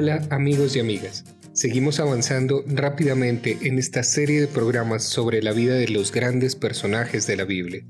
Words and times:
Hola 0.00 0.22
amigos 0.30 0.76
y 0.76 0.78
amigas. 0.78 1.24
Seguimos 1.52 1.98
avanzando 1.98 2.62
rápidamente 2.68 3.58
en 3.62 3.80
esta 3.80 4.04
serie 4.04 4.40
de 4.40 4.46
programas 4.46 5.02
sobre 5.02 5.42
la 5.42 5.50
vida 5.50 5.74
de 5.74 5.88
los 5.88 6.12
grandes 6.12 6.54
personajes 6.54 7.26
de 7.26 7.34
la 7.34 7.42
Biblia. 7.42 7.82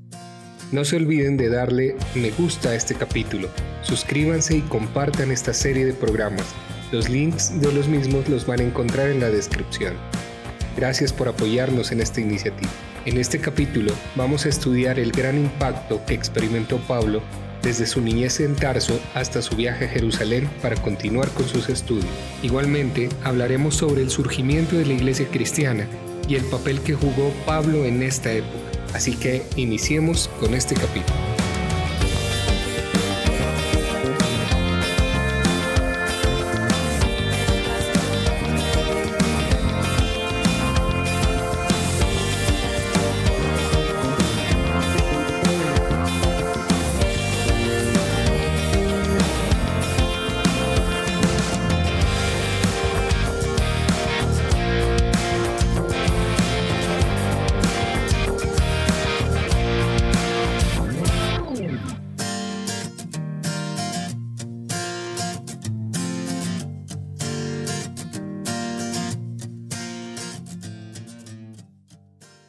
No 0.71 0.85
se 0.85 0.95
olviden 0.95 1.37
de 1.37 1.49
darle 1.49 1.95
me 2.15 2.31
gusta 2.31 2.69
a 2.69 2.75
este 2.75 2.95
capítulo, 2.95 3.47
suscríbanse 3.83 4.57
y 4.57 4.61
compartan 4.61 5.29
esta 5.29 5.53
serie 5.53 5.85
de 5.85 5.93
programas. 5.93 6.47
Los 6.91 7.09
links 7.09 7.61
de 7.61 7.71
los 7.71 7.87
mismos 7.87 8.27
los 8.27 8.47
van 8.47 8.61
a 8.61 8.63
encontrar 8.63 9.09
en 9.09 9.19
la 9.19 9.29
descripción. 9.29 9.93
Gracias 10.75 11.13
por 11.13 11.27
apoyarnos 11.27 11.91
en 11.91 12.01
esta 12.01 12.21
iniciativa. 12.21 12.71
En 13.05 13.17
este 13.17 13.37
capítulo 13.37 13.93
vamos 14.15 14.47
a 14.47 14.49
estudiar 14.49 14.97
el 14.97 15.11
gran 15.11 15.37
impacto 15.37 16.03
que 16.07 16.15
experimentó 16.15 16.79
Pablo 16.87 17.21
desde 17.61 17.85
su 17.85 18.01
niñez 18.01 18.39
en 18.39 18.55
Tarso 18.55 18.99
hasta 19.13 19.41
su 19.41 19.55
viaje 19.55 19.85
a 19.85 19.89
Jerusalén 19.89 20.49
para 20.61 20.75
continuar 20.75 21.29
con 21.29 21.47
sus 21.47 21.69
estudios. 21.69 22.05
Igualmente, 22.41 23.09
hablaremos 23.23 23.75
sobre 23.75 24.01
el 24.01 24.09
surgimiento 24.09 24.77
de 24.77 24.85
la 24.85 24.93
iglesia 24.93 25.27
cristiana 25.29 25.87
y 26.27 26.35
el 26.35 26.43
papel 26.45 26.81
que 26.81 26.93
jugó 26.93 27.33
Pablo 27.45 27.85
en 27.85 28.03
esta 28.03 28.31
época. 28.31 28.55
Así 28.93 29.15
que 29.15 29.43
iniciemos 29.55 30.29
con 30.39 30.53
este 30.53 30.75
capítulo. 30.75 31.18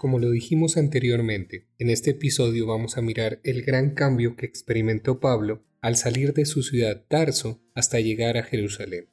Como 0.01 0.19
lo 0.19 0.31
dijimos 0.31 0.79
anteriormente, 0.79 1.67
en 1.79 1.91
este 1.91 2.13
episodio 2.13 2.67
vamos 2.67 2.97
a 2.97 3.03
mirar 3.03 3.39
el 3.45 3.61
gran 3.61 3.91
cambio 3.91 4.35
que 4.35 4.47
experimentó 4.47 5.21
Pablo 5.21 5.63
al 5.83 5.95
salir 5.95 6.33
de 6.33 6.47
su 6.47 6.63
ciudad 6.63 7.05
Tarso 7.07 7.61
hasta 7.75 8.01
llegar 8.01 8.39
a 8.39 8.43
Jerusalén. 8.43 9.09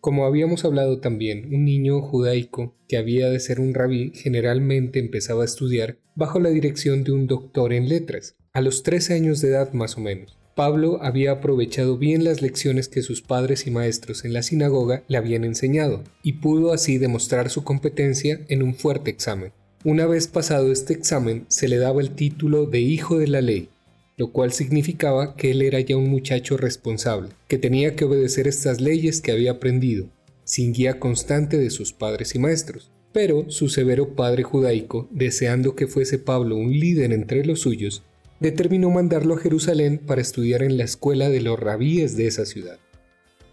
Como 0.00 0.24
habíamos 0.24 0.64
hablado 0.64 1.00
también, 1.00 1.54
un 1.54 1.66
niño 1.66 2.00
judaico 2.00 2.74
que 2.88 2.96
había 2.96 3.28
de 3.28 3.38
ser 3.38 3.60
un 3.60 3.74
rabí 3.74 4.12
generalmente 4.14 4.98
empezaba 4.98 5.42
a 5.42 5.44
estudiar 5.44 5.98
bajo 6.14 6.40
la 6.40 6.48
dirección 6.48 7.04
de 7.04 7.12
un 7.12 7.26
doctor 7.26 7.74
en 7.74 7.90
letras, 7.90 8.34
a 8.54 8.62
los 8.62 8.84
13 8.84 9.12
años 9.12 9.42
de 9.42 9.48
edad 9.48 9.74
más 9.74 9.98
o 9.98 10.00
menos. 10.00 10.38
Pablo 10.54 11.02
había 11.02 11.32
aprovechado 11.32 11.98
bien 11.98 12.24
las 12.24 12.40
lecciones 12.40 12.88
que 12.88 13.02
sus 13.02 13.20
padres 13.20 13.66
y 13.66 13.70
maestros 13.70 14.24
en 14.24 14.32
la 14.32 14.42
sinagoga 14.42 15.04
le 15.06 15.18
habían 15.18 15.44
enseñado, 15.44 16.02
y 16.22 16.32
pudo 16.40 16.72
así 16.72 16.96
demostrar 16.96 17.50
su 17.50 17.62
competencia 17.62 18.40
en 18.48 18.62
un 18.62 18.74
fuerte 18.74 19.10
examen. 19.10 19.52
Una 19.84 20.06
vez 20.06 20.26
pasado 20.26 20.72
este 20.72 20.92
examen 20.92 21.44
se 21.46 21.68
le 21.68 21.78
daba 21.78 22.00
el 22.00 22.10
título 22.10 22.66
de 22.66 22.80
hijo 22.80 23.16
de 23.16 23.28
la 23.28 23.40
ley, 23.40 23.68
lo 24.16 24.32
cual 24.32 24.52
significaba 24.52 25.36
que 25.36 25.52
él 25.52 25.62
era 25.62 25.78
ya 25.78 25.96
un 25.96 26.10
muchacho 26.10 26.56
responsable, 26.56 27.28
que 27.46 27.58
tenía 27.58 27.94
que 27.94 28.04
obedecer 28.04 28.48
estas 28.48 28.80
leyes 28.80 29.20
que 29.20 29.30
había 29.30 29.52
aprendido, 29.52 30.06
sin 30.42 30.72
guía 30.72 30.98
constante 30.98 31.58
de 31.58 31.70
sus 31.70 31.92
padres 31.92 32.34
y 32.34 32.40
maestros. 32.40 32.90
Pero 33.12 33.48
su 33.50 33.68
severo 33.68 34.16
padre 34.16 34.42
judaico, 34.42 35.08
deseando 35.12 35.76
que 35.76 35.86
fuese 35.86 36.18
Pablo 36.18 36.56
un 36.56 36.72
líder 36.72 37.12
entre 37.12 37.44
los 37.44 37.60
suyos, 37.60 38.02
determinó 38.40 38.90
mandarlo 38.90 39.34
a 39.34 39.38
Jerusalén 39.38 39.98
para 39.98 40.20
estudiar 40.20 40.64
en 40.64 40.76
la 40.76 40.84
escuela 40.84 41.30
de 41.30 41.40
los 41.40 41.58
rabíes 41.58 42.16
de 42.16 42.26
esa 42.26 42.46
ciudad. 42.46 42.78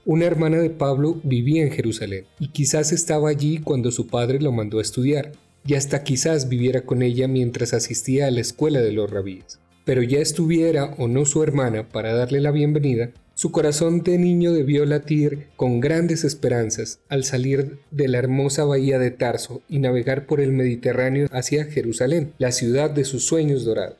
Una 0.05 0.25
hermana 0.25 0.57
de 0.57 0.71
Pablo 0.71 1.21
vivía 1.23 1.63
en 1.63 1.71
Jerusalén 1.71 2.25
y 2.39 2.47
quizás 2.49 2.91
estaba 2.91 3.29
allí 3.29 3.59
cuando 3.59 3.91
su 3.91 4.07
padre 4.07 4.39
lo 4.39 4.51
mandó 4.51 4.79
a 4.79 4.81
estudiar, 4.81 5.31
y 5.65 5.75
hasta 5.75 6.03
quizás 6.03 6.47
viviera 6.47 6.81
con 6.81 7.01
ella 7.01 7.27
mientras 7.27 7.73
asistía 7.73 8.27
a 8.27 8.31
la 8.31 8.41
escuela 8.41 8.81
de 8.81 8.91
los 8.91 9.09
rabíes. 9.09 9.59
Pero 9.83 10.03
ya 10.03 10.19
estuviera 10.19 10.95
o 10.97 11.07
no 11.07 11.25
su 11.25 11.43
hermana 11.43 11.89
para 11.89 12.13
darle 12.13 12.39
la 12.41 12.51
bienvenida, 12.51 13.11
su 13.33 13.51
corazón 13.51 14.01
de 14.01 14.17
niño 14.17 14.53
debió 14.53 14.85
latir 14.85 15.47
con 15.57 15.81
grandes 15.81 16.23
esperanzas 16.23 16.99
al 17.09 17.25
salir 17.25 17.79
de 17.91 18.07
la 18.07 18.17
hermosa 18.19 18.63
bahía 18.63 18.97
de 18.97 19.11
Tarso 19.11 19.61
y 19.67 19.79
navegar 19.79 20.25
por 20.25 20.39
el 20.39 20.53
Mediterráneo 20.53 21.27
hacia 21.31 21.65
Jerusalén, 21.65 22.31
la 22.37 22.53
ciudad 22.53 22.89
de 22.89 23.03
sus 23.03 23.25
sueños 23.25 23.65
dorados. 23.65 23.97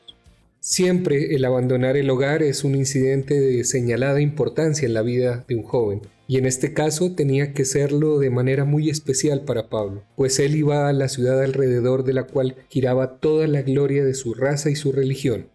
Siempre 0.60 1.36
el 1.36 1.44
abandonar 1.44 1.96
el 1.96 2.08
hogar 2.08 2.42
es 2.42 2.64
un 2.64 2.74
incidente 2.74 3.38
de 3.38 3.62
señalada 3.64 4.20
importancia 4.20 4.86
en 4.86 4.94
la 4.94 5.02
vida 5.02 5.44
de 5.46 5.54
un 5.54 5.62
joven, 5.62 6.00
y 6.28 6.38
en 6.38 6.46
este 6.46 6.72
caso 6.72 7.12
tenía 7.12 7.52
que 7.52 7.64
serlo 7.64 8.18
de 8.18 8.30
manera 8.30 8.64
muy 8.64 8.90
especial 8.90 9.42
para 9.42 9.68
Pablo, 9.68 10.02
pues 10.16 10.38
él 10.38 10.56
iba 10.56 10.88
a 10.88 10.92
la 10.92 11.08
ciudad 11.08 11.42
alrededor 11.42 12.04
de 12.04 12.14
la 12.14 12.24
cual 12.24 12.56
giraba 12.68 13.18
toda 13.18 13.46
la 13.46 13.62
gloria 13.62 14.04
de 14.04 14.14
su 14.14 14.34
raza 14.34 14.70
y 14.70 14.76
su 14.76 14.92
religión. 14.92 15.46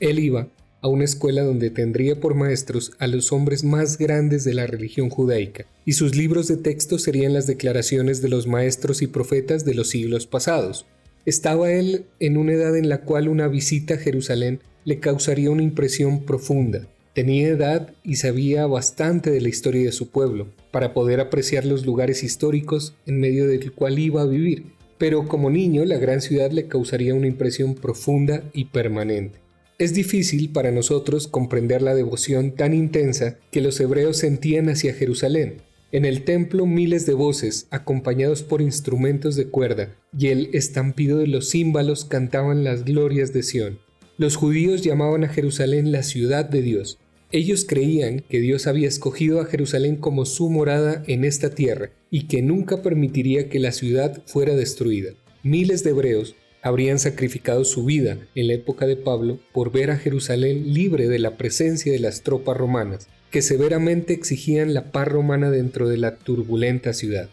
Él 0.00 0.18
iba 0.18 0.48
a 0.80 0.88
una 0.88 1.04
escuela 1.04 1.42
donde 1.42 1.70
tendría 1.70 2.20
por 2.20 2.34
maestros 2.34 2.92
a 2.98 3.06
los 3.06 3.32
hombres 3.32 3.64
más 3.64 3.98
grandes 3.98 4.44
de 4.44 4.54
la 4.54 4.66
religión 4.66 5.10
judaica, 5.10 5.66
y 5.84 5.92
sus 5.92 6.14
libros 6.14 6.48
de 6.48 6.56
texto 6.56 6.98
serían 6.98 7.32
las 7.32 7.46
declaraciones 7.46 8.22
de 8.22 8.28
los 8.28 8.46
maestros 8.46 9.02
y 9.02 9.06
profetas 9.06 9.64
de 9.64 9.74
los 9.74 9.88
siglos 9.88 10.26
pasados. 10.26 10.86
Estaba 11.26 11.72
él 11.72 12.06
en 12.20 12.36
una 12.36 12.52
edad 12.52 12.76
en 12.76 12.88
la 12.88 13.02
cual 13.02 13.28
una 13.28 13.48
visita 13.48 13.94
a 13.94 13.98
Jerusalén 13.98 14.60
le 14.84 15.00
causaría 15.00 15.50
una 15.50 15.62
impresión 15.62 16.24
profunda, 16.24 16.88
Tenía 17.18 17.48
edad 17.48 17.94
y 18.04 18.14
sabía 18.14 18.68
bastante 18.68 19.32
de 19.32 19.40
la 19.40 19.48
historia 19.48 19.82
de 19.82 19.90
su 19.90 20.10
pueblo, 20.10 20.46
para 20.70 20.94
poder 20.94 21.18
apreciar 21.18 21.64
los 21.64 21.84
lugares 21.84 22.22
históricos 22.22 22.94
en 23.06 23.18
medio 23.18 23.48
del 23.48 23.72
cual 23.72 23.98
iba 23.98 24.22
a 24.22 24.26
vivir, 24.26 24.66
pero 24.98 25.26
como 25.26 25.50
niño 25.50 25.84
la 25.84 25.98
gran 25.98 26.20
ciudad 26.20 26.52
le 26.52 26.68
causaría 26.68 27.16
una 27.16 27.26
impresión 27.26 27.74
profunda 27.74 28.44
y 28.52 28.66
permanente. 28.66 29.40
Es 29.80 29.94
difícil 29.94 30.50
para 30.52 30.70
nosotros 30.70 31.26
comprender 31.26 31.82
la 31.82 31.96
devoción 31.96 32.52
tan 32.52 32.72
intensa 32.72 33.36
que 33.50 33.62
los 33.62 33.80
hebreos 33.80 34.18
sentían 34.18 34.68
hacia 34.68 34.94
Jerusalén. 34.94 35.62
En 35.90 36.04
el 36.04 36.22
templo 36.22 36.66
miles 36.66 37.04
de 37.04 37.14
voces, 37.14 37.66
acompañados 37.70 38.44
por 38.44 38.62
instrumentos 38.62 39.34
de 39.34 39.48
cuerda, 39.48 39.92
y 40.16 40.28
el 40.28 40.50
estampido 40.52 41.18
de 41.18 41.26
los 41.26 41.50
címbalos 41.50 42.04
cantaban 42.04 42.62
las 42.62 42.84
glorias 42.84 43.32
de 43.32 43.42
Sión. 43.42 43.80
Los 44.18 44.36
judíos 44.36 44.82
llamaban 44.82 45.24
a 45.24 45.28
Jerusalén 45.28 45.90
la 45.90 46.04
ciudad 46.04 46.44
de 46.44 46.62
Dios, 46.62 46.98
ellos 47.30 47.66
creían 47.68 48.20
que 48.20 48.40
Dios 48.40 48.66
había 48.66 48.88
escogido 48.88 49.40
a 49.40 49.44
Jerusalén 49.44 49.96
como 49.96 50.24
su 50.24 50.48
morada 50.48 51.02
en 51.06 51.24
esta 51.24 51.50
tierra 51.50 51.90
y 52.10 52.26
que 52.26 52.40
nunca 52.40 52.82
permitiría 52.82 53.50
que 53.50 53.58
la 53.58 53.72
ciudad 53.72 54.22
fuera 54.26 54.54
destruida. 54.54 55.10
Miles 55.42 55.84
de 55.84 55.90
hebreos 55.90 56.36
habrían 56.62 56.98
sacrificado 56.98 57.64
su 57.64 57.84
vida 57.84 58.18
en 58.34 58.48
la 58.48 58.54
época 58.54 58.86
de 58.86 58.96
Pablo 58.96 59.38
por 59.52 59.70
ver 59.70 59.90
a 59.90 59.98
Jerusalén 59.98 60.72
libre 60.72 61.08
de 61.08 61.18
la 61.18 61.36
presencia 61.36 61.92
de 61.92 61.98
las 61.98 62.22
tropas 62.22 62.56
romanas, 62.56 63.08
que 63.30 63.42
severamente 63.42 64.14
exigían 64.14 64.72
la 64.72 64.90
paz 64.90 65.08
romana 65.08 65.50
dentro 65.50 65.88
de 65.88 65.98
la 65.98 66.16
turbulenta 66.16 66.94
ciudad. 66.94 67.28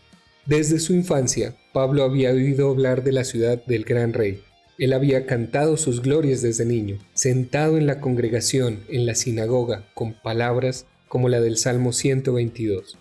Desde 0.46 0.80
su 0.80 0.94
infancia, 0.94 1.56
Pablo 1.74 2.04
había 2.04 2.32
oído 2.32 2.70
hablar 2.70 3.04
de 3.04 3.14
la 3.14 3.24
ciudad 3.24 3.66
del 3.66 3.84
gran 3.84 4.14
rey, 4.14 4.42
él 4.78 4.94
había 4.94 5.26
cantado 5.26 5.78
sus 5.78 6.02
glorias 6.02 6.42
desde 6.42 6.66
niño, 6.66 6.98
sentado 7.14 7.78
en 7.78 7.88
la 7.88 8.00
congregación, 8.00 8.82
en 8.90 9.06
la 9.06 9.16
sinagoga, 9.16 9.86
con 9.94 10.14
palabras 10.14 10.86
como 11.08 11.30
la 11.30 11.40
del 11.40 11.58
Salmo 11.58 11.94
122. 11.94 12.98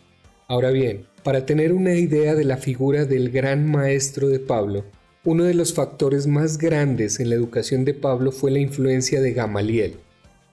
Ahora 0.47 0.71
bien, 0.71 1.07
para 1.25 1.47
tener 1.47 1.73
una 1.73 1.95
idea 1.95 2.35
de 2.35 2.45
la 2.45 2.59
figura 2.59 3.07
del 3.07 3.31
gran 3.31 3.67
maestro 3.67 4.29
de 4.29 4.39
Pablo, 4.39 4.85
uno 5.25 5.45
de 5.45 5.55
los 5.55 5.73
factores 5.73 6.27
más 6.27 6.59
grandes 6.59 7.19
en 7.19 7.31
la 7.31 7.35
educación 7.35 7.85
de 7.85 7.95
Pablo 7.95 8.31
fue 8.31 8.51
la 8.51 8.59
influencia 8.59 9.23
de 9.23 9.33
Gamaliel. 9.33 9.95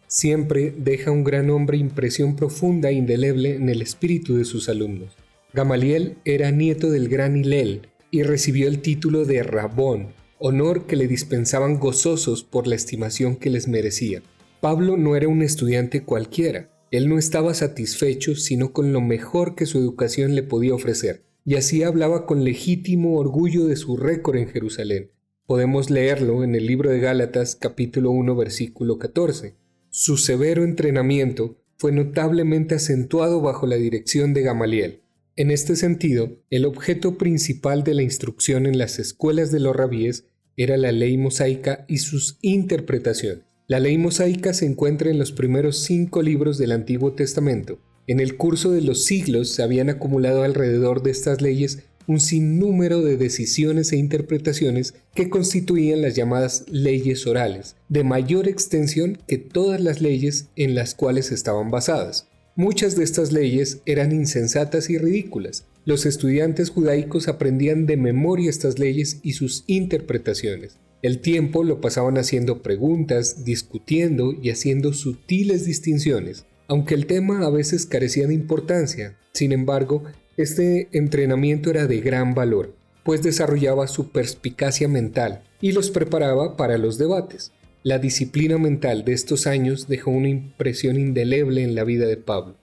Siempre 0.08 0.74
deja 0.76 1.12
un 1.12 1.24
gran 1.24 1.50
hombre 1.50 1.78
impresión 1.78 2.36
profunda 2.36 2.90
e 2.90 2.94
indeleble 2.94 3.56
en 3.56 3.70
el 3.70 3.82
espíritu 3.82 4.38
de 4.38 4.46
sus 4.46 4.70
alumnos. 4.70 5.18
Gamaliel 5.54 6.16
era 6.24 6.52
nieto 6.52 6.90
del 6.90 7.10
gran 7.10 7.36
Hilel 7.36 7.90
y 8.10 8.24
recibió 8.24 8.70
el 8.70 8.80
título 8.80 9.26
de 9.26 9.44
Rabón, 9.44 10.08
honor 10.42 10.88
que 10.88 10.96
le 10.96 11.08
dispensaban 11.08 11.80
gozosos 11.80 12.44
por 12.44 12.68
la 12.68 12.76
estimación 12.76 13.36
que 13.36 13.52
les 13.52 13.68
merecía. 13.68 14.24
Pablo 14.60 14.98
no 14.98 15.16
era 15.16 15.28
un 15.28 15.42
estudiante 15.44 16.04
cualquiera, 16.04 16.72
él 16.90 17.08
no 17.08 17.18
estaba 17.18 17.54
satisfecho 17.54 18.36
sino 18.36 18.74
con 18.74 18.92
lo 18.92 19.02
mejor 19.02 19.56
que 19.56 19.66
su 19.66 19.78
educación 19.78 20.36
le 20.36 20.44
podía 20.44 20.74
ofrecer, 20.74 21.24
y 21.46 21.56
así 21.56 21.84
hablaba 21.84 22.26
con 22.26 22.44
legítimo 22.44 23.18
orgullo 23.18 23.66
de 23.66 23.76
su 23.76 23.98
récord 23.98 24.38
en 24.38 24.50
Jerusalén. 24.50 25.12
Podemos 25.46 25.90
leerlo 25.90 26.44
en 26.44 26.56
el 26.56 26.66
libro 26.66 26.90
de 26.90 27.00
Gálatas 27.00 27.56
capítulo 27.56 28.12
1 28.12 28.36
versículo 28.36 28.98
14. 28.98 29.56
Su 29.90 30.18
severo 30.18 30.64
entrenamiento 30.64 31.58
fue 31.78 31.92
notablemente 31.92 32.76
acentuado 32.76 33.42
bajo 33.42 33.68
la 33.68 33.76
dirección 33.76 34.34
de 34.34 34.42
Gamaliel. 34.44 35.02
En 35.36 35.50
este 35.50 35.76
sentido, 35.76 36.38
el 36.50 36.66
objeto 36.66 37.18
principal 37.18 37.84
de 37.84 37.96
la 37.96 38.04
instrucción 38.04 38.66
en 38.66 38.78
las 38.78 39.00
escuelas 39.00 39.52
de 39.52 39.60
los 39.60 39.76
rabíes 39.76 40.26
era 40.58 40.78
la 40.78 40.92
ley 40.92 41.18
mosaica 41.18 41.86
y 41.88 41.98
sus 41.98 42.38
interpretaciones. 42.42 43.44
La 43.68 43.80
ley 43.80 43.98
mosaica 43.98 44.54
se 44.54 44.66
encuentra 44.66 45.10
en 45.10 45.18
los 45.18 45.32
primeros 45.32 45.78
cinco 45.80 46.22
libros 46.22 46.58
del 46.58 46.74
Antiguo 46.74 47.14
Testamento. 47.14 47.80
En 48.08 48.20
el 48.20 48.36
curso 48.36 48.72
de 48.72 48.82
los 48.82 49.06
siglos 49.06 49.50
se 49.50 49.64
habían 49.64 49.90
acumulado 49.90 50.44
alrededor 50.44 51.04
de 51.04 51.12
estas 51.12 51.42
leyes 51.42 51.84
un 52.08 52.20
sinnúmero 52.20 53.02
de 53.02 53.16
decisiones 53.16 53.92
e 53.94 53.98
interpretaciones 53.98 54.96
que 55.16 55.30
constituían 55.30 56.02
las 56.02 56.16
llamadas 56.16 56.66
leyes 56.70 57.26
orales, 57.28 57.76
de 57.88 58.04
mayor 58.04 58.48
extensión 58.48 59.18
que 59.28 59.38
todas 59.38 59.80
las 59.80 60.02
leyes 60.02 60.48
en 60.56 60.76
las 60.76 60.96
cuales 60.96 61.32
estaban 61.32 61.72
basadas. 61.72 62.28
Muchas 62.56 62.98
de 62.98 63.06
estas 63.06 63.32
leyes 63.32 63.80
eran 63.86 64.12
insensatas 64.12 64.90
y 64.90 64.98
ridículas. 64.98 65.66
Los 65.84 66.06
estudiantes 66.06 66.70
judaicos 66.70 67.28
aprendían 67.28 67.88
de 67.88 67.98
memoria 67.98 68.52
estas 68.52 68.78
leyes 68.78 69.20
y 69.24 69.34
sus 69.34 69.64
interpretaciones. 69.66 70.78
El 71.02 71.20
tiempo 71.20 71.64
lo 71.64 71.82
pasaban 71.82 72.20
haciendo 72.20 72.62
preguntas, 72.62 73.44
discutiendo 73.44 74.36
y 74.40 74.52
haciendo 74.52 74.94
sutiles 74.94 75.66
distinciones. 75.66 76.46
Aunque 76.68 76.94
el 76.94 77.08
tema 77.08 77.44
a 77.46 77.50
veces 77.50 77.88
carecía 77.88 78.28
de 78.28 78.36
importancia, 78.36 79.18
sin 79.34 79.52
embargo, 79.52 80.04
este 80.38 80.88
entrenamiento 80.92 81.72
era 81.72 81.88
de 81.88 82.00
gran 82.00 82.36
valor, 82.36 82.76
pues 83.04 83.24
desarrollaba 83.24 83.88
su 83.88 84.12
perspicacia 84.12 84.88
mental 84.88 85.42
y 85.62 85.72
los 85.72 85.90
preparaba 85.90 86.58
para 86.58 86.78
los 86.78 87.00
debates. 87.00 87.52
La 87.82 87.98
disciplina 87.98 88.60
mental 88.60 89.04
de 89.04 89.14
estos 89.14 89.48
años 89.48 89.88
dejó 89.88 90.12
una 90.12 90.30
impresión 90.30 91.00
indeleble 91.00 91.64
en 91.64 91.74
la 91.74 91.84
vida 91.84 92.06
de 92.06 92.18
Pablo. 92.18 92.56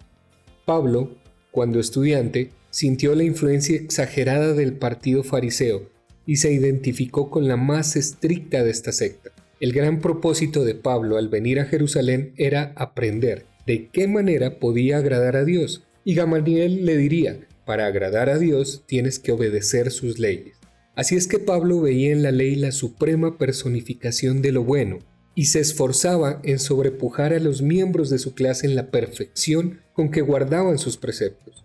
Pablo, 0.64 1.16
cuando 1.50 1.80
estudiante, 1.80 2.52
sintió 2.70 3.14
la 3.14 3.24
influencia 3.24 3.76
exagerada 3.76 4.52
del 4.54 4.74
partido 4.74 5.22
fariseo 5.22 5.90
y 6.26 6.36
se 6.36 6.52
identificó 6.52 7.30
con 7.30 7.48
la 7.48 7.56
más 7.56 7.96
estricta 7.96 8.62
de 8.62 8.70
esta 8.70 8.92
secta. 8.92 9.30
El 9.60 9.72
gran 9.72 10.00
propósito 10.00 10.64
de 10.64 10.74
Pablo 10.74 11.16
al 11.16 11.28
venir 11.28 11.58
a 11.58 11.64
Jerusalén 11.64 12.32
era 12.36 12.72
aprender 12.76 13.46
de 13.66 13.88
qué 13.88 14.06
manera 14.08 14.58
podía 14.58 14.98
agradar 14.98 15.36
a 15.36 15.44
Dios, 15.44 15.84
y 16.04 16.14
Gamaliel 16.14 16.86
le 16.86 16.96
diría, 16.96 17.40
para 17.66 17.86
agradar 17.86 18.30
a 18.30 18.38
Dios 18.38 18.84
tienes 18.86 19.18
que 19.18 19.32
obedecer 19.32 19.90
sus 19.90 20.18
leyes. 20.18 20.56
Así 20.94 21.16
es 21.16 21.28
que 21.28 21.38
Pablo 21.38 21.80
veía 21.80 22.12
en 22.12 22.22
la 22.22 22.32
ley 22.32 22.56
la 22.56 22.72
suprema 22.72 23.36
personificación 23.36 24.40
de 24.42 24.52
lo 24.52 24.64
bueno 24.64 25.00
y 25.34 25.44
se 25.44 25.60
esforzaba 25.60 26.40
en 26.42 26.58
sobrepujar 26.58 27.32
a 27.32 27.38
los 27.38 27.62
miembros 27.62 28.10
de 28.10 28.18
su 28.18 28.34
clase 28.34 28.66
en 28.66 28.74
la 28.74 28.90
perfección 28.90 29.80
con 29.92 30.10
que 30.10 30.22
guardaban 30.22 30.78
sus 30.78 30.96
preceptos. 30.96 31.64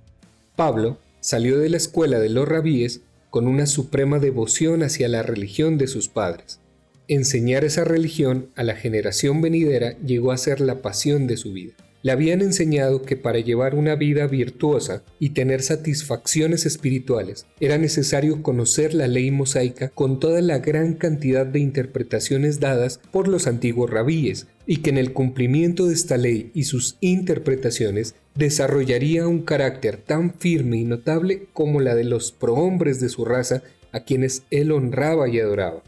Pablo 0.56 1.00
salió 1.20 1.58
de 1.58 1.70
la 1.70 1.78
escuela 1.78 2.20
de 2.20 2.30
los 2.30 2.48
rabíes 2.48 3.02
con 3.32 3.48
una 3.48 3.66
suprema 3.66 4.20
devoción 4.20 4.84
hacia 4.84 5.08
la 5.08 5.24
religión 5.24 5.80
de 5.80 5.88
sus 5.88 6.10
padres. 6.10 6.60
Enseñar 7.08 7.66
esa 7.66 7.84
religión 7.84 8.50
a 8.56 8.64
la 8.64 8.76
generación 8.76 9.42
venidera 9.42 9.98
llegó 10.06 10.32
a 10.32 10.38
ser 10.38 10.62
la 10.62 10.84
pasión 10.84 11.26
de 11.26 11.38
su 11.38 11.54
vida. 11.54 11.74
Le 12.04 12.12
habían 12.12 12.42
enseñado 12.42 13.02
que 13.02 13.16
para 13.16 13.40
llevar 13.40 13.74
una 13.74 13.96
vida 13.96 14.28
virtuosa 14.28 15.04
y 15.20 15.30
tener 15.30 15.64
satisfacciones 15.64 16.66
espirituales 16.66 17.48
era 17.60 17.78
necesario 17.78 18.44
conocer 18.44 18.94
la 18.94 19.08
ley 19.08 19.32
mosaica 19.32 19.90
con 19.90 20.20
toda 20.20 20.42
la 20.42 20.60
gran 20.60 20.94
cantidad 20.94 21.46
de 21.46 21.60
interpretaciones 21.60 22.60
dadas 22.60 23.00
por 23.12 23.28
los 23.28 23.48
antiguos 23.48 23.90
rabíes 23.90 24.48
y 24.68 24.78
que 24.78 24.92
en 24.92 24.98
el 24.98 25.14
cumplimiento 25.14 25.88
de 25.88 25.94
esta 25.94 26.18
ley 26.18 26.52
y 26.54 26.66
sus 26.66 26.98
interpretaciones 27.00 28.16
desarrollaría 28.36 29.28
un 29.28 29.42
carácter 29.42 29.98
tan 29.98 30.34
firme 30.34 30.78
y 30.78 30.84
notable 30.84 31.48
como 31.54 31.82
la 31.82 31.96
de 31.96 32.04
los 32.04 32.32
prohombres 32.32 33.00
de 33.00 33.10
su 33.10 33.26
raza 33.26 33.64
a 33.92 34.02
quienes 34.02 34.44
él 34.50 34.72
honraba 34.72 35.30
y 35.30 35.40
adoraba. 35.40 35.84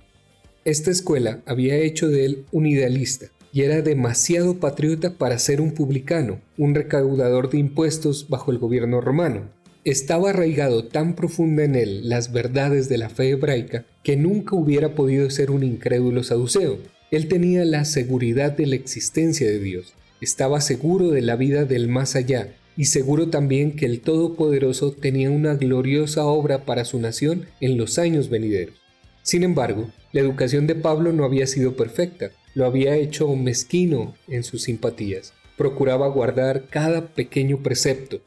Esta 0.64 0.92
escuela 0.92 1.42
había 1.46 1.78
hecho 1.78 2.08
de 2.08 2.26
él 2.26 2.46
un 2.52 2.66
idealista, 2.66 3.28
y 3.52 3.62
era 3.62 3.82
demasiado 3.82 4.60
patriota 4.60 5.12
para 5.12 5.40
ser 5.40 5.62
un 5.62 5.72
publicano, 5.72 6.42
un 6.58 6.76
recaudador 6.76 7.50
de 7.50 7.58
impuestos 7.58 8.28
bajo 8.30 8.52
el 8.52 8.58
gobierno 8.58 9.00
romano. 9.00 9.44
Estaba 9.86 10.32
arraigado 10.32 10.86
tan 10.86 11.16
profunda 11.16 11.64
en 11.64 11.76
él 11.76 12.10
las 12.10 12.34
verdades 12.34 12.90
de 12.90 12.98
la 12.98 13.10
fe 13.10 13.30
hebraica 13.30 13.86
que 14.04 14.18
nunca 14.18 14.56
hubiera 14.56 14.94
podido 14.94 15.30
ser 15.30 15.52
un 15.52 15.64
incrédulo 15.64 16.24
saduceo. 16.24 16.80
Él 17.12 17.28
tenía 17.28 17.64
la 17.64 17.86
seguridad 17.86 18.52
de 18.52 18.66
la 18.66 18.76
existencia 18.76 19.48
de 19.48 19.60
Dios, 19.60 19.94
estaba 20.22 20.62
seguro 20.62 21.10
de 21.10 21.22
la 21.22 21.36
vida 21.36 21.66
del 21.66 21.88
más 21.88 22.16
allá 22.16 22.56
y 22.78 22.86
seguro 22.86 23.30
también 23.30 23.76
que 23.76 23.86
el 23.86 24.02
Todopoderoso 24.02 24.92
tenía 24.92 25.32
una 25.32 25.56
gloriosa 25.56 26.26
obra 26.26 26.66
para 26.66 26.86
su 26.86 27.00
nación 27.00 27.46
en 27.62 27.78
los 27.78 27.98
años 27.98 28.30
venideros. 28.30 28.76
Sin 29.24 29.44
embargo, 29.44 29.90
la 30.12 30.22
educación 30.22 30.68
de 30.68 30.76
Pablo 30.76 31.14
no 31.14 31.26
había 31.26 31.48
sido 31.48 31.76
perfecta, 31.76 32.32
lo 32.54 32.66
había 32.66 32.96
hecho 32.96 33.34
mezquino 33.36 34.16
en 34.28 34.44
sus 34.44 34.64
simpatías. 34.64 35.34
Procuraba 35.58 36.08
guardar 36.08 36.68
cada 36.70 37.08
pequeño 37.08 37.64
precepto, 37.64 38.22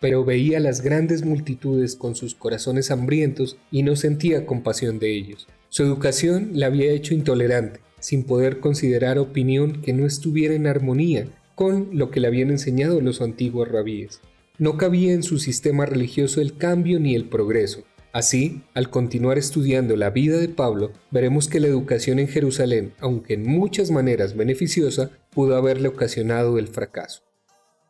pero 0.00 0.24
veía 0.24 0.60
las 0.60 0.82
grandes 0.82 1.24
multitudes 1.24 1.96
con 1.96 2.14
sus 2.14 2.34
corazones 2.34 2.90
hambrientos 2.90 3.56
y 3.70 3.82
no 3.82 3.96
sentía 3.96 4.46
compasión 4.46 4.98
de 4.98 5.14
ellos. 5.14 5.48
Su 5.70 5.82
educación 5.82 6.50
la 6.52 6.66
había 6.66 6.92
hecho 6.92 7.14
intolerante, 7.14 7.80
sin 8.04 8.24
poder 8.24 8.60
considerar 8.60 9.18
opinión 9.18 9.80
que 9.80 9.94
no 9.94 10.04
estuviera 10.04 10.54
en 10.54 10.66
armonía 10.66 11.26
con 11.54 11.88
lo 11.94 12.10
que 12.10 12.20
le 12.20 12.26
habían 12.26 12.50
enseñado 12.50 13.00
los 13.00 13.22
antiguos 13.22 13.66
rabíes. 13.68 14.20
No 14.58 14.76
cabía 14.76 15.14
en 15.14 15.22
su 15.22 15.38
sistema 15.38 15.86
religioso 15.86 16.42
el 16.42 16.58
cambio 16.58 17.00
ni 17.00 17.14
el 17.14 17.30
progreso. 17.30 17.84
Así, 18.12 18.60
al 18.74 18.90
continuar 18.90 19.38
estudiando 19.38 19.96
la 19.96 20.10
vida 20.10 20.36
de 20.36 20.50
Pablo, 20.50 20.92
veremos 21.10 21.48
que 21.48 21.60
la 21.60 21.68
educación 21.68 22.18
en 22.18 22.28
Jerusalén, 22.28 22.92
aunque 22.98 23.32
en 23.32 23.46
muchas 23.46 23.90
maneras 23.90 24.36
beneficiosa, 24.36 25.10
pudo 25.30 25.56
haberle 25.56 25.88
ocasionado 25.88 26.58
el 26.58 26.68
fracaso. 26.68 27.22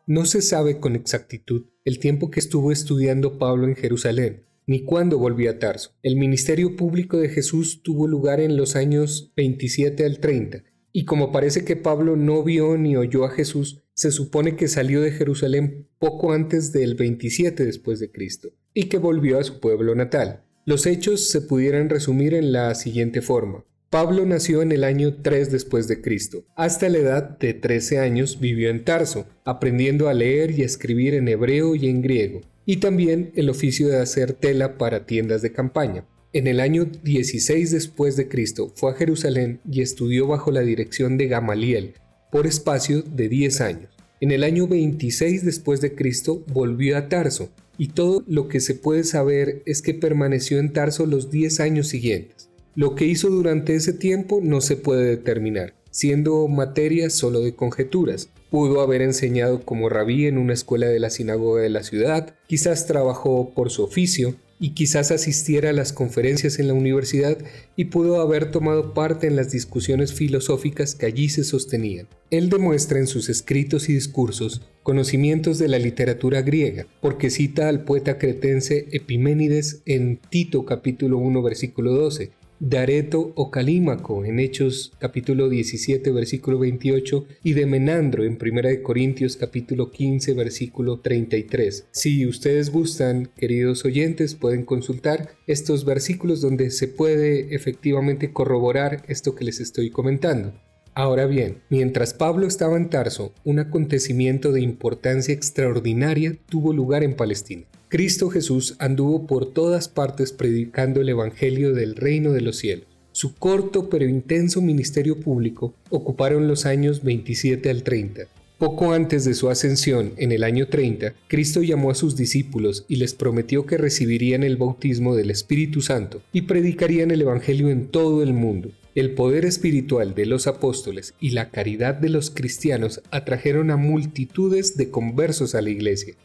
No 0.06 0.26
se 0.26 0.42
sabe 0.42 0.78
con 0.78 0.94
exactitud 0.94 1.64
el 1.84 1.98
tiempo 1.98 2.30
que 2.30 2.38
estuvo 2.38 2.70
estudiando 2.70 3.36
Pablo 3.36 3.66
en 3.66 3.74
Jerusalén, 3.74 4.44
ni 4.66 4.84
cuándo 4.84 5.18
volvió 5.18 5.50
a 5.50 5.58
Tarso. 5.58 5.92
El 6.02 6.16
ministerio 6.16 6.76
público 6.76 7.18
de 7.18 7.28
Jesús 7.28 7.82
tuvo 7.82 8.06
lugar 8.06 8.40
en 8.40 8.56
los 8.56 8.76
años 8.76 9.32
27 9.36 10.04
al 10.04 10.18
30, 10.18 10.64
y 10.92 11.04
como 11.04 11.32
parece 11.32 11.64
que 11.64 11.76
Pablo 11.76 12.16
no 12.16 12.44
vio 12.44 12.78
ni 12.78 12.96
oyó 12.96 13.24
a 13.24 13.30
Jesús, 13.30 13.82
se 13.94 14.10
supone 14.10 14.56
que 14.56 14.68
salió 14.68 15.00
de 15.00 15.12
Jerusalén 15.12 15.88
poco 15.98 16.32
antes 16.32 16.72
del 16.72 16.94
27 16.94 17.64
después 17.64 18.00
de 18.00 18.10
Cristo 18.10 18.50
y 18.72 18.84
que 18.84 18.98
volvió 18.98 19.38
a 19.38 19.44
su 19.44 19.60
pueblo 19.60 19.94
natal. 19.94 20.44
Los 20.64 20.86
hechos 20.86 21.28
se 21.30 21.40
pudieran 21.40 21.88
resumir 21.88 22.34
en 22.34 22.52
la 22.52 22.74
siguiente 22.74 23.22
forma. 23.22 23.64
Pablo 23.90 24.26
nació 24.26 24.62
en 24.62 24.72
el 24.72 24.82
año 24.82 25.14
3 25.22 25.52
después 25.52 25.86
de 25.86 26.00
Cristo. 26.00 26.44
Hasta 26.56 26.88
la 26.88 26.98
edad 26.98 27.38
de 27.38 27.54
13 27.54 28.00
años 28.00 28.40
vivió 28.40 28.70
en 28.70 28.84
Tarso, 28.84 29.26
aprendiendo 29.44 30.08
a 30.08 30.14
leer 30.14 30.50
y 30.50 30.62
a 30.62 30.66
escribir 30.66 31.14
en 31.14 31.28
hebreo 31.28 31.76
y 31.76 31.88
en 31.88 32.02
griego, 32.02 32.40
y 32.66 32.76
también 32.78 33.32
el 33.36 33.50
oficio 33.50 33.88
de 33.88 34.00
hacer 34.00 34.32
tela 34.32 34.78
para 34.78 35.06
tiendas 35.06 35.42
de 35.42 35.52
campaña. 35.52 36.06
En 36.32 36.46
el 36.46 36.60
año 36.60 36.84
16 36.84 37.70
después 37.70 38.16
de 38.16 38.28
Cristo 38.28 38.72
fue 38.74 38.90
a 38.90 38.94
Jerusalén 38.94 39.60
y 39.70 39.82
estudió 39.82 40.26
bajo 40.26 40.50
la 40.50 40.62
dirección 40.62 41.16
de 41.16 41.28
Gamaliel 41.28 41.94
por 42.32 42.46
espacio 42.46 43.02
de 43.02 43.28
10 43.28 43.60
años. 43.60 43.90
En 44.20 44.32
el 44.32 44.42
año 44.42 44.66
26 44.66 45.44
después 45.44 45.80
de 45.80 45.94
Cristo 45.94 46.44
volvió 46.48 46.96
a 46.96 47.08
Tarso 47.08 47.50
y 47.78 47.88
todo 47.88 48.24
lo 48.26 48.48
que 48.48 48.60
se 48.60 48.74
puede 48.74 49.04
saber 49.04 49.62
es 49.66 49.82
que 49.82 49.94
permaneció 49.94 50.58
en 50.58 50.72
Tarso 50.72 51.06
los 51.06 51.30
10 51.30 51.60
años 51.60 51.88
siguientes. 51.88 52.48
Lo 52.74 52.96
que 52.96 53.06
hizo 53.06 53.30
durante 53.30 53.76
ese 53.76 53.92
tiempo 53.92 54.40
no 54.42 54.60
se 54.60 54.76
puede 54.76 55.04
determinar, 55.04 55.74
siendo 55.92 56.48
materia 56.48 57.10
solo 57.10 57.40
de 57.40 57.54
conjeturas. 57.54 58.30
Pudo 58.54 58.82
haber 58.82 59.02
enseñado 59.02 59.64
como 59.64 59.88
rabí 59.88 60.26
en 60.26 60.38
una 60.38 60.52
escuela 60.52 60.86
de 60.86 61.00
la 61.00 61.10
sinagoga 61.10 61.60
de 61.60 61.70
la 61.70 61.82
ciudad, 61.82 62.36
quizás 62.46 62.86
trabajó 62.86 63.50
por 63.52 63.68
su 63.68 63.82
oficio, 63.82 64.36
y 64.60 64.74
quizás 64.74 65.10
asistiera 65.10 65.70
a 65.70 65.72
las 65.72 65.92
conferencias 65.92 66.60
en 66.60 66.68
la 66.68 66.74
universidad 66.74 67.36
y 67.74 67.86
pudo 67.86 68.20
haber 68.20 68.52
tomado 68.52 68.94
parte 68.94 69.26
en 69.26 69.34
las 69.34 69.50
discusiones 69.50 70.12
filosóficas 70.12 70.94
que 70.94 71.06
allí 71.06 71.30
se 71.30 71.42
sostenían. 71.42 72.06
Él 72.30 72.48
demuestra 72.48 73.00
en 73.00 73.08
sus 73.08 73.28
escritos 73.28 73.88
y 73.88 73.94
discursos 73.94 74.62
conocimientos 74.84 75.58
de 75.58 75.66
la 75.66 75.80
literatura 75.80 76.42
griega, 76.42 76.86
porque 77.00 77.30
cita 77.30 77.68
al 77.68 77.82
poeta 77.82 78.18
cretense 78.18 78.86
Epiménides 78.92 79.82
en 79.84 80.18
Tito 80.30 80.64
capítulo 80.64 81.18
1 81.18 81.42
versículo 81.42 81.92
12, 81.92 82.30
Dareto 82.66 83.34
o 83.34 83.50
Calímaco 83.50 84.24
en 84.24 84.38
Hechos 84.38 84.94
capítulo 84.98 85.50
17 85.50 86.10
versículo 86.12 86.58
28 86.58 87.26
y 87.42 87.52
de 87.52 87.66
Menandro 87.66 88.24
en 88.24 88.38
1 88.40 88.82
Corintios 88.82 89.36
capítulo 89.36 89.90
15 89.90 90.32
versículo 90.32 90.98
33. 91.00 91.88
Si 91.90 92.26
ustedes 92.26 92.70
gustan, 92.70 93.28
queridos 93.36 93.84
oyentes, 93.84 94.34
pueden 94.34 94.64
consultar 94.64 95.34
estos 95.46 95.84
versículos 95.84 96.40
donde 96.40 96.70
se 96.70 96.88
puede 96.88 97.54
efectivamente 97.54 98.32
corroborar 98.32 99.02
esto 99.08 99.34
que 99.34 99.44
les 99.44 99.60
estoy 99.60 99.90
comentando. 99.90 100.54
Ahora 100.94 101.26
bien, 101.26 101.58
mientras 101.68 102.14
Pablo 102.14 102.46
estaba 102.46 102.78
en 102.78 102.88
Tarso, 102.88 103.34
un 103.44 103.58
acontecimiento 103.58 104.52
de 104.52 104.62
importancia 104.62 105.34
extraordinaria 105.34 106.38
tuvo 106.48 106.72
lugar 106.72 107.04
en 107.04 107.14
Palestina. 107.14 107.66
Cristo 107.94 108.28
Jesús 108.28 108.74
anduvo 108.80 109.24
por 109.24 109.52
todas 109.52 109.86
partes 109.86 110.32
predicando 110.32 111.00
el 111.00 111.10
Evangelio 111.10 111.72
del 111.72 111.94
reino 111.94 112.32
de 112.32 112.40
los 112.40 112.56
cielos. 112.56 112.88
Su 113.12 113.36
corto 113.36 113.88
pero 113.88 114.04
intenso 114.08 114.60
ministerio 114.60 115.20
público 115.20 115.76
ocuparon 115.90 116.48
los 116.48 116.66
años 116.66 117.04
27 117.04 117.70
al 117.70 117.84
30. 117.84 118.22
Poco 118.58 118.94
antes 118.94 119.24
de 119.24 119.34
su 119.34 119.48
ascensión, 119.48 120.12
en 120.16 120.32
el 120.32 120.42
año 120.42 120.66
30, 120.66 121.14
Cristo 121.28 121.62
llamó 121.62 121.92
a 121.92 121.94
sus 121.94 122.16
discípulos 122.16 122.84
y 122.88 122.96
les 122.96 123.14
prometió 123.14 123.64
que 123.64 123.78
recibirían 123.78 124.42
el 124.42 124.56
bautismo 124.56 125.14
del 125.14 125.30
Espíritu 125.30 125.80
Santo 125.80 126.20
y 126.32 126.42
predicarían 126.42 127.12
el 127.12 127.22
Evangelio 127.22 127.68
en 127.68 127.86
todo 127.86 128.24
el 128.24 128.32
mundo. 128.32 128.72
El 128.96 129.12
poder 129.12 129.44
espiritual 129.44 130.16
de 130.16 130.26
los 130.26 130.48
apóstoles 130.48 131.14
y 131.20 131.30
la 131.30 131.50
caridad 131.50 131.94
de 131.94 132.08
los 132.08 132.32
cristianos 132.32 133.02
atrajeron 133.12 133.70
a 133.70 133.76
multitudes 133.76 134.76
de 134.76 134.90
conversos 134.90 135.54
a 135.54 135.62
la 135.62 135.70
iglesia. 135.70 136.16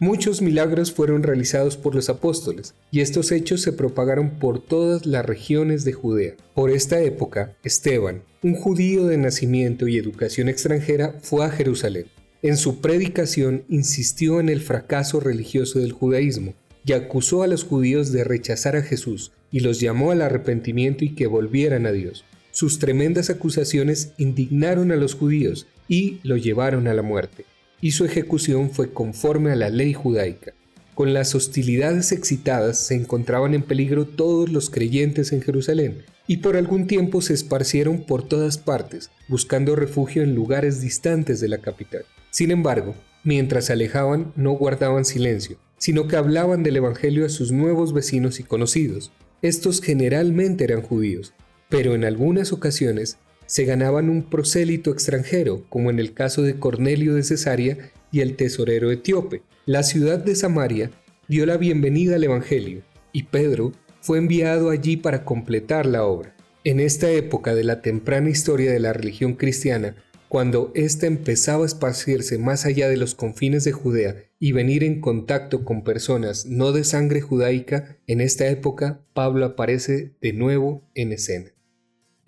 Muchos 0.00 0.42
milagros 0.42 0.92
fueron 0.92 1.24
realizados 1.24 1.76
por 1.76 1.96
los 1.96 2.08
apóstoles, 2.08 2.74
y 2.92 3.00
estos 3.00 3.32
hechos 3.32 3.62
se 3.62 3.72
propagaron 3.72 4.38
por 4.38 4.64
todas 4.64 5.06
las 5.06 5.26
regiones 5.26 5.84
de 5.84 5.92
Judea. 5.92 6.34
Por 6.54 6.70
esta 6.70 7.00
época, 7.00 7.56
Esteban, 7.64 8.22
un 8.44 8.54
judío 8.54 9.06
de 9.06 9.18
nacimiento 9.18 9.88
y 9.88 9.96
educación 9.96 10.48
extranjera, 10.48 11.18
fue 11.20 11.44
a 11.44 11.50
Jerusalén. 11.50 12.06
En 12.42 12.56
su 12.56 12.80
predicación 12.80 13.64
insistió 13.68 14.38
en 14.38 14.48
el 14.48 14.60
fracaso 14.60 15.18
religioso 15.18 15.80
del 15.80 15.90
judaísmo 15.90 16.54
y 16.84 16.92
acusó 16.92 17.42
a 17.42 17.48
los 17.48 17.64
judíos 17.64 18.12
de 18.12 18.22
rechazar 18.22 18.76
a 18.76 18.82
Jesús 18.82 19.32
y 19.50 19.60
los 19.60 19.80
llamó 19.80 20.12
al 20.12 20.22
arrepentimiento 20.22 21.04
y 21.04 21.16
que 21.16 21.26
volvieran 21.26 21.86
a 21.86 21.90
Dios. 21.90 22.24
Sus 22.52 22.78
tremendas 22.78 23.30
acusaciones 23.30 24.12
indignaron 24.16 24.92
a 24.92 24.96
los 24.96 25.14
judíos 25.14 25.66
y 25.88 26.20
lo 26.22 26.36
llevaron 26.36 26.86
a 26.86 26.94
la 26.94 27.02
muerte, 27.02 27.44
y 27.80 27.92
su 27.92 28.04
ejecución 28.04 28.70
fue 28.70 28.92
conforme 28.92 29.52
a 29.52 29.56
la 29.56 29.68
ley 29.68 29.92
judaica. 29.94 30.52
Con 30.94 31.14
las 31.14 31.34
hostilidades 31.34 32.10
excitadas 32.12 32.78
se 32.78 32.94
encontraban 32.94 33.54
en 33.54 33.62
peligro 33.62 34.04
todos 34.04 34.50
los 34.50 34.68
creyentes 34.68 35.32
en 35.32 35.42
Jerusalén, 35.42 36.02
y 36.26 36.38
por 36.38 36.56
algún 36.56 36.86
tiempo 36.86 37.22
se 37.22 37.34
esparcieron 37.34 38.04
por 38.04 38.22
todas 38.22 38.58
partes, 38.58 39.10
buscando 39.28 39.76
refugio 39.76 40.22
en 40.22 40.34
lugares 40.34 40.80
distantes 40.80 41.40
de 41.40 41.48
la 41.48 41.58
capital. 41.58 42.04
Sin 42.30 42.50
embargo, 42.50 42.94
mientras 43.24 43.66
se 43.66 43.72
alejaban 43.72 44.32
no 44.36 44.52
guardaban 44.52 45.04
silencio, 45.04 45.58
sino 45.78 46.08
que 46.08 46.16
hablaban 46.16 46.62
del 46.62 46.76
Evangelio 46.76 47.24
a 47.24 47.28
sus 47.28 47.52
nuevos 47.52 47.92
vecinos 47.92 48.40
y 48.40 48.42
conocidos. 48.42 49.12
Estos 49.40 49.80
generalmente 49.80 50.64
eran 50.64 50.82
judíos, 50.82 51.32
pero 51.68 51.94
en 51.94 52.04
algunas 52.04 52.52
ocasiones 52.52 53.18
se 53.48 53.64
ganaban 53.64 54.10
un 54.10 54.22
prosélito 54.24 54.92
extranjero, 54.92 55.64
como 55.70 55.88
en 55.88 55.98
el 55.98 56.12
caso 56.12 56.42
de 56.42 56.58
Cornelio 56.58 57.14
de 57.14 57.22
Cesarea 57.22 57.90
y 58.12 58.20
el 58.20 58.36
tesorero 58.36 58.92
etíope. 58.92 59.42
La 59.64 59.82
ciudad 59.82 60.18
de 60.18 60.34
Samaria 60.34 60.90
dio 61.28 61.46
la 61.46 61.56
bienvenida 61.56 62.16
al 62.16 62.24
Evangelio, 62.24 62.82
y 63.10 63.22
Pedro 63.24 63.72
fue 64.02 64.18
enviado 64.18 64.68
allí 64.68 64.98
para 64.98 65.24
completar 65.24 65.86
la 65.86 66.04
obra. 66.04 66.36
En 66.62 66.78
esta 66.78 67.10
época 67.10 67.54
de 67.54 67.64
la 67.64 67.80
temprana 67.80 68.28
historia 68.28 68.70
de 68.70 68.80
la 68.80 68.92
religión 68.92 69.32
cristiana, 69.32 69.96
cuando 70.28 70.70
ésta 70.74 71.06
empezaba 71.06 71.62
a 71.62 71.66
esparcirse 71.66 72.36
más 72.36 72.66
allá 72.66 72.90
de 72.90 72.98
los 72.98 73.14
confines 73.14 73.64
de 73.64 73.72
Judea 73.72 74.16
y 74.38 74.52
venir 74.52 74.84
en 74.84 75.00
contacto 75.00 75.64
con 75.64 75.84
personas 75.84 76.44
no 76.44 76.72
de 76.72 76.84
sangre 76.84 77.22
judaica, 77.22 77.96
en 78.06 78.20
esta 78.20 78.46
época 78.48 79.00
Pablo 79.14 79.46
aparece 79.46 80.12
de 80.20 80.34
nuevo 80.34 80.82
en 80.94 81.12
escena. 81.12 81.50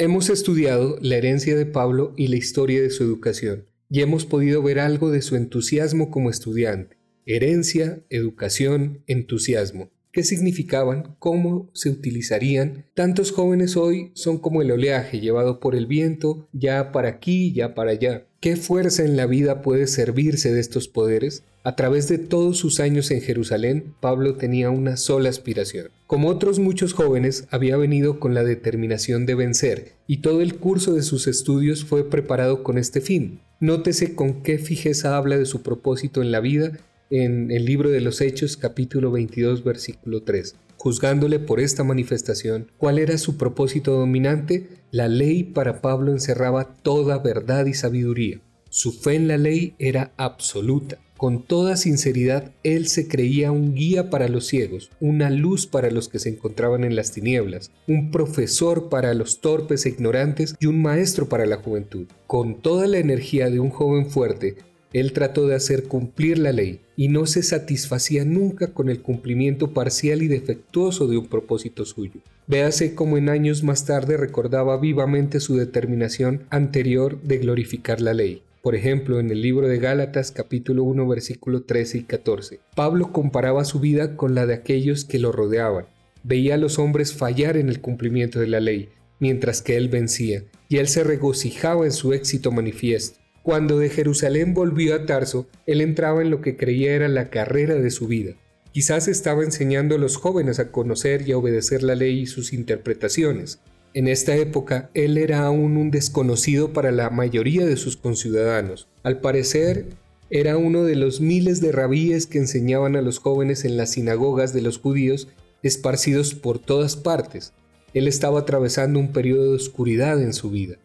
Hemos 0.02 0.30
estudiado 0.30 0.97
la 1.02 1.16
herencia 1.16 1.54
de 1.54 1.66
Pablo 1.66 2.14
y 2.16 2.28
la 2.28 2.37
historia 2.37 2.80
de 2.80 2.88
su 2.88 3.04
educación, 3.04 3.66
y 3.90 4.00
hemos 4.00 4.25
podido 4.25 4.62
ver 4.62 4.78
algo 4.78 5.11
de 5.11 5.21
su 5.21 5.37
entusiasmo 5.37 6.11
como 6.11 6.30
estudiante. 6.30 6.97
Herencia, 7.26 8.02
educación, 8.09 9.04
entusiasmo 9.07 9.90
qué 10.12 10.23
significaban, 10.23 11.16
cómo 11.19 11.71
se 11.73 11.90
utilizarían. 11.90 12.87
Tantos 12.95 13.33
jóvenes 13.33 13.76
hoy 13.76 14.11
son 14.14 14.38
como 14.38 14.62
el 14.62 14.71
oleaje 14.71 15.21
llevado 15.21 15.61
por 15.61 15.75
el 15.75 15.87
viento, 15.87 16.49
ya 16.52 16.92
para 16.92 17.09
aquí, 17.09 17.52
ya 17.52 17.75
para 17.75 17.92
allá. 17.92 18.26
¿Qué 18.42 18.56
fuerza 18.56 19.04
en 19.04 19.18
la 19.18 19.26
vida 19.26 19.61
puede 19.61 19.87
servirse 19.87 20.50
de 20.50 20.61
estos 20.61 20.88
poderes? 20.88 21.42
A 21.62 21.76
través 21.76 22.09
de 22.09 22.16
todos 22.16 22.56
sus 22.56 22.80
años 22.80 23.11
en 23.11 23.20
Jerusalén, 23.20 23.92
Pablo 24.00 24.37
tenía 24.37 24.70
una 24.70 24.97
sola 24.97 25.28
aspiración. 25.28 25.88
Como 26.06 26.28
otros 26.28 26.59
muchos 26.59 26.94
jóvenes, 26.94 27.47
había 27.50 27.76
venido 27.76 28.18
con 28.18 28.32
la 28.32 28.42
determinación 28.42 29.26
de 29.26 29.35
vencer, 29.35 29.92
y 30.06 30.23
todo 30.23 30.40
el 30.40 30.54
curso 30.54 30.94
de 30.94 31.02
sus 31.02 31.26
estudios 31.26 31.85
fue 31.85 32.09
preparado 32.09 32.62
con 32.62 32.78
este 32.78 33.02
fin. 33.02 33.40
Nótese 33.61 34.14
con 34.14 34.42
qué 34.42 34.56
fijeza 34.56 35.18
habla 35.18 35.37
de 35.37 35.44
su 35.44 35.61
propósito 35.61 36.23
en 36.23 36.32
la 36.32 36.40
vida 36.40 36.78
en 37.11 37.50
el 37.50 37.66
libro 37.66 37.90
de 37.90 38.00
los 38.00 38.23
Hechos 38.23 38.56
capítulo 38.56 39.11
22 39.11 39.64
versículo 39.64 40.23
3. 40.23 40.54
Juzgándole 40.83 41.41
por 41.41 41.61
esta 41.61 41.85
manifestación, 41.85 42.73
¿cuál 42.79 42.99
era 42.99 43.19
su 43.19 43.37
propósito 43.37 43.93
dominante? 43.93 44.67
La 44.91 45.09
ley 45.09 45.45
para 45.45 45.83
Pablo 45.83 46.11
encerraba 46.11 46.73
toda 46.73 47.19
verdad 47.19 47.67
y 47.67 47.75
sabiduría. 47.75 48.41
Su 48.71 48.93
fe 48.93 49.17
en 49.17 49.29
la 49.29 49.37
ley 49.37 49.75
era 49.79 50.15
absoluta. 50.17 50.97
Con 51.19 51.43
toda 51.43 51.77
sinceridad, 51.77 52.53
él 52.63 52.89
se 52.89 53.09
creía 53.09 53.53
un 53.53 53.75
guía 53.75 54.09
para 54.09 54.29
los 54.29 54.47
ciegos, 54.47 54.91
una 55.01 55.29
luz 55.29 55.67
para 55.67 55.91
los 55.91 56.09
que 56.09 56.19
se 56.19 56.31
encontraban 56.31 56.83
en 56.83 56.97
las 56.97 57.13
tinieblas, 57.13 57.71
un 57.87 58.11
profesor 58.11 58.89
para 58.89 59.13
los 59.13 59.43
torpes 59.43 59.85
e 59.85 59.91
ignorantes 59.91 60.55
y 60.61 60.65
un 60.65 60.81
maestro 60.81 61.29
para 61.29 61.45
la 61.45 61.57
juventud. 61.59 62.07
Con 62.27 62.63
toda 62.63 62.87
la 62.87 62.97
energía 62.97 63.51
de 63.51 63.61
un 63.61 63.69
joven 63.69 64.09
fuerte, 64.09 64.57
él 64.92 65.12
trató 65.12 65.47
de 65.47 65.54
hacer 65.54 65.85
cumplir 65.85 66.38
la 66.38 66.52
ley 66.52 66.80
y 66.97 67.09
no 67.09 67.26
se 67.26 67.42
satisfacía 67.42 68.25
nunca 68.25 68.68
con 68.75 68.88
el 68.88 69.00
cumplimiento 69.02 69.73
parcial 69.73 70.23
y 70.23 70.28
defectuoso 70.28 71.06
de 71.06 71.16
un 71.16 71.26
propósito 71.26 71.85
suyo. 71.85 72.20
Véase 72.47 72.94
cómo 72.94 73.16
en 73.16 73.28
años 73.28 73.62
más 73.62 73.87
tarde 73.87 74.16
recordaba 74.16 74.76
vivamente 74.78 75.38
su 75.38 75.56
determinación 75.56 76.42
anterior 76.50 77.23
de 77.23 77.38
glorificar 77.38 78.00
la 78.00 78.14
ley. 78.14 78.42
Por 78.62 78.75
ejemplo, 78.75 79.20
en 79.20 79.30
el 79.30 79.40
libro 79.40 79.68
de 79.68 79.78
Gálatas 79.78 80.32
capítulo 80.32 80.82
1 80.82 81.06
versículo 81.06 81.62
13 81.62 81.99
y 81.99 82.02
14, 82.02 82.61
Pablo 82.75 83.12
comparaba 83.12 83.64
su 83.64 83.80
vida 83.80 84.16
con 84.16 84.35
la 84.35 84.47
de 84.47 84.54
aquellos 84.54 85.04
que 85.04 85.18
lo 85.18 85.32
rodeaban. 85.32 85.87
Veía 86.25 86.54
a 86.54 86.59
los 86.59 86.78
hombres 86.78 87.14
fallar 87.14 87.56
en 87.56 87.68
el 87.68 87.80
cumplimiento 87.80 88.40
de 88.40 88.49
la 88.49 88.61
ley, 88.61 88.90
mientras 89.20 89.62
que 89.62 89.76
él 89.76 89.88
vencía, 89.88 90.42
y 90.68 90.76
él 90.76 90.88
se 90.88 91.04
regocijaba 91.04 91.87
en 91.87 91.92
su 91.92 92.12
éxito 92.12 92.52
manifiesto. 92.52 93.20
Cuando 93.50 93.80
de 93.80 93.90
Jerusalén 93.90 94.54
volvió 94.54 94.95
a 94.95 95.07
Tarso, 95.07 95.49
él 95.66 95.80
entraba 95.80 96.23
en 96.23 96.30
lo 96.30 96.40
que 96.40 96.57
creía 96.57 96.95
era 96.95 97.09
la 97.09 97.30
carrera 97.30 97.75
de 97.75 97.90
su 97.90 98.07
vida. 98.07 98.37
Quizás 98.71 99.09
estaba 99.09 99.42
enseñando 99.42 99.97
a 99.97 99.99
los 99.99 100.16
jóvenes 100.19 100.61
a 100.61 100.71
conocer 100.71 101.26
y 101.26 101.33
a 101.33 101.37
obedecer 101.37 101.83
la 101.83 101.97
ley 101.97 102.21
y 102.21 102.26
sus 102.26 102.52
interpretaciones. 102.52 103.59
En 103.92 104.07
esta 104.07 104.37
época, 104.37 104.88
él 104.95 105.19
era 105.19 105.45
aún 105.45 105.78
un 105.78 105.90
desconocido 105.90 106.73
para 106.73 106.92
la 106.92 107.11
mayoría 107.11 107.66
de 107.66 107.76
sus 107.76 107.97
conciudadanos. 107.97 108.87
Al 109.02 109.21
parecer, 109.21 109.87
era 110.30 110.57
uno 110.57 110.85
de 110.85 110.95
los 110.95 111.21
miles 111.21 111.61
de 111.61 111.73
rabíes 111.73 112.28
que 112.28 112.38
enseñaban 112.38 112.95
a 112.95 113.02
los 113.02 113.19
jóvenes 113.19 113.64
en 113.64 113.76
las 113.76 113.90
sinagogas 113.90 114.52
de 114.52 114.62
los 114.62 114.78
judíos 114.78 115.26
esparcidos 115.64 116.35
por 116.35 116.61
todas 116.61 116.95
partes. 116.95 117.52
Él 117.95 118.07
estaba 118.07 118.38
atravesando 118.38 119.00
un 119.00 119.11
periodo 119.11 119.50
de 119.50 119.57
oscuridad 119.57 120.23
en 120.23 120.35
su 120.35 120.50
vida. 120.50 120.76